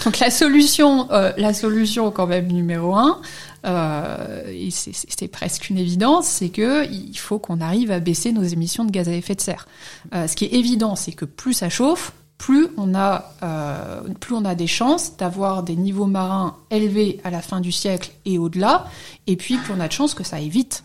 Donc 0.06 0.20
la 0.20 0.32
solution, 0.32 1.12
euh, 1.12 1.32
la 1.38 1.54
solution 1.54 2.12
quand 2.12 2.28
même 2.28 2.48
numéro 2.48 2.96
un, 2.96 3.22
euh, 3.66 4.70
c'est 4.72 5.28
presque 5.28 5.70
une 5.70 5.78
évidence, 5.78 6.28
c'est 6.28 6.50
que 6.50 6.90
il 6.90 7.18
faut 7.18 7.40
qu'on 7.40 7.60
arrive 7.60 7.92
à 7.92 8.00
baisser 8.00 8.32
nos 8.32 8.44
émissions 8.44 8.86
de 8.86 8.92
gaz 8.92 9.10
à 9.10 9.14
effet 9.14 9.36
de 9.36 9.42
serre. 9.42 9.68
Euh, 10.14 10.28
ce 10.28 10.36
qui 10.36 10.46
est 10.46 10.54
évident, 10.54 10.96
c'est 10.96 11.12
que 11.12 11.26
plus 11.26 11.54
ça 11.54 11.70
chauffe, 11.70 12.14
plus 12.38 12.68
on 12.78 12.94
a, 12.96 13.34
euh, 13.44 14.02
plus 14.20 14.36
on 14.36 14.46
a 14.46 14.56
des 14.56 14.68
chances 14.68 15.18
d'avoir 15.18 15.64
des 15.64 15.76
niveaux 15.76 16.06
marins 16.06 16.56
élevés 16.70 17.20
à 17.24 17.30
la 17.30 17.42
fin 17.42 17.60
du 17.60 17.72
siècle 17.72 18.12
et 18.26 18.38
au-delà, 18.38 18.86
et 19.26 19.36
puis 19.36 19.58
plus 19.58 19.74
on 19.76 19.80
a 19.80 19.88
de 19.88 19.94
chances 19.94 20.14
que 20.14 20.24
ça 20.24 20.38
aille 20.38 20.50
vite. 20.50 20.84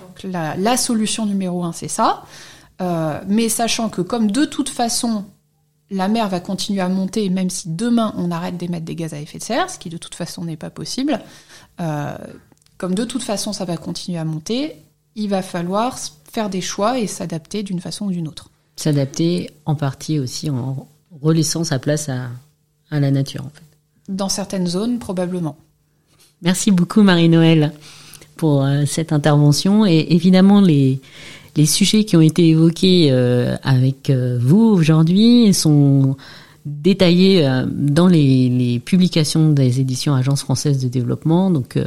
Donc 0.00 0.32
la, 0.32 0.76
solution 0.76 1.26
numéro 1.26 1.64
un, 1.64 1.72
c'est 1.72 1.88
ça. 1.88 2.24
Euh, 2.80 3.20
mais 3.26 3.48
sachant 3.48 3.88
que 3.88 4.00
comme 4.00 4.30
de 4.30 4.44
toute 4.44 4.68
façon, 4.68 5.24
la 5.90 6.08
mer 6.08 6.28
va 6.28 6.40
continuer 6.40 6.80
à 6.80 6.88
monter, 6.88 7.28
même 7.28 7.50
si 7.50 7.68
demain 7.68 8.14
on 8.16 8.30
arrête 8.30 8.56
d'émettre 8.56 8.84
des 8.84 8.94
gaz 8.94 9.12
à 9.12 9.18
effet 9.18 9.38
de 9.38 9.44
serre, 9.44 9.68
ce 9.70 9.78
qui 9.78 9.90
de 9.90 9.98
toute 9.98 10.14
façon 10.14 10.44
n'est 10.44 10.56
pas 10.56 10.70
possible, 10.70 11.20
euh, 11.80 12.16
comme 12.78 12.94
de 12.94 13.04
toute 13.04 13.22
façon 13.22 13.52
ça 13.52 13.64
va 13.64 13.76
continuer 13.76 14.18
à 14.18 14.24
monter, 14.24 14.76
il 15.16 15.28
va 15.28 15.42
falloir 15.42 15.98
faire 16.30 16.48
des 16.48 16.60
choix 16.60 16.98
et 16.98 17.06
s'adapter 17.06 17.62
d'une 17.62 17.80
façon 17.80 18.06
ou 18.06 18.10
d'une 18.10 18.28
autre. 18.28 18.50
S'adapter 18.76 19.50
en 19.66 19.74
partie 19.74 20.18
aussi 20.18 20.48
en 20.48 20.88
relaissant 21.20 21.64
sa 21.64 21.78
place 21.78 22.08
à, 22.08 22.28
à 22.90 23.00
la 23.00 23.10
nature 23.10 23.44
en 23.44 23.50
fait. 23.50 23.64
Dans 24.08 24.28
certaines 24.28 24.66
zones, 24.66 24.98
probablement. 24.98 25.56
Merci 26.42 26.70
beaucoup 26.70 27.02
Marie-Noël 27.02 27.72
pour 28.40 28.64
euh, 28.64 28.84
cette 28.86 29.12
intervention 29.12 29.84
et 29.84 30.06
évidemment 30.08 30.62
les 30.62 30.98
les 31.56 31.66
sujets 31.66 32.04
qui 32.04 32.16
ont 32.16 32.22
été 32.22 32.48
évoqués 32.48 33.08
euh, 33.10 33.56
avec 33.62 34.08
euh, 34.08 34.38
vous 34.40 34.62
aujourd'hui 34.62 35.52
sont 35.52 36.16
détaillés 36.64 37.46
dans 37.70 38.06
les, 38.06 38.80
publications 38.84 39.50
des 39.50 39.80
éditions 39.80 40.14
Agence 40.14 40.42
française 40.42 40.78
de 40.82 40.88
développement. 40.88 41.50
Donc, 41.50 41.78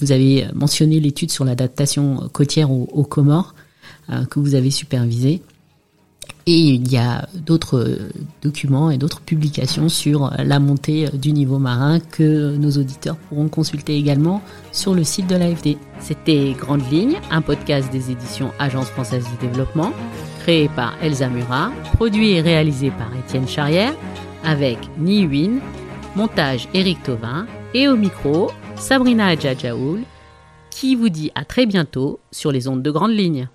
vous 0.00 0.10
avez 0.10 0.46
mentionné 0.54 1.00
l'étude 1.00 1.30
sur 1.30 1.44
l'adaptation 1.44 2.30
côtière 2.32 2.70
aux, 2.70 2.88
aux 2.92 3.04
Comores 3.04 3.54
que 4.30 4.40
vous 4.40 4.54
avez 4.54 4.70
supervisée. 4.70 5.42
Et 6.46 6.58
il 6.58 6.90
y 6.90 6.96
a 6.96 7.28
d'autres 7.34 7.78
euh, 7.78 8.10
documents 8.42 8.90
et 8.90 8.98
d'autres 8.98 9.20
publications 9.20 9.88
sur 9.88 10.32
la 10.38 10.58
montée 10.58 11.06
euh, 11.06 11.10
du 11.16 11.32
niveau 11.32 11.58
marin 11.58 12.00
que 12.00 12.56
nos 12.56 12.70
auditeurs 12.72 13.16
pourront 13.16 13.48
consulter 13.48 13.96
également 13.96 14.42
sur 14.72 14.94
le 14.94 15.04
site 15.04 15.28
de 15.28 15.36
l'AFD. 15.36 15.76
C'était 16.00 16.54
Grande 16.58 16.82
Ligne, 16.90 17.18
un 17.30 17.42
podcast 17.42 17.92
des 17.92 18.10
éditions 18.10 18.50
Agence 18.58 18.86
française 18.86 19.24
du 19.24 19.46
développement, 19.46 19.92
créé 20.40 20.68
par 20.68 20.94
Elsa 21.00 21.28
Murat, 21.28 21.70
produit 21.94 22.32
et 22.32 22.40
réalisé 22.40 22.90
par 22.90 23.16
Étienne 23.16 23.46
Charrière, 23.46 23.94
avec 24.44 24.78
Ni 24.98 25.26
Win, 25.26 25.60
montage 26.16 26.68
Eric 26.74 27.04
Tovin 27.04 27.46
et 27.72 27.86
au 27.86 27.96
micro 27.96 28.50
Sabrina 28.74 29.28
Adjadjaoul, 29.28 30.00
qui 30.70 30.96
vous 30.96 31.08
dit 31.08 31.30
à 31.36 31.44
très 31.44 31.66
bientôt 31.66 32.18
sur 32.32 32.50
les 32.50 32.66
ondes 32.66 32.82
de 32.82 32.90
Grande 32.90 33.12
Ligne. 33.12 33.48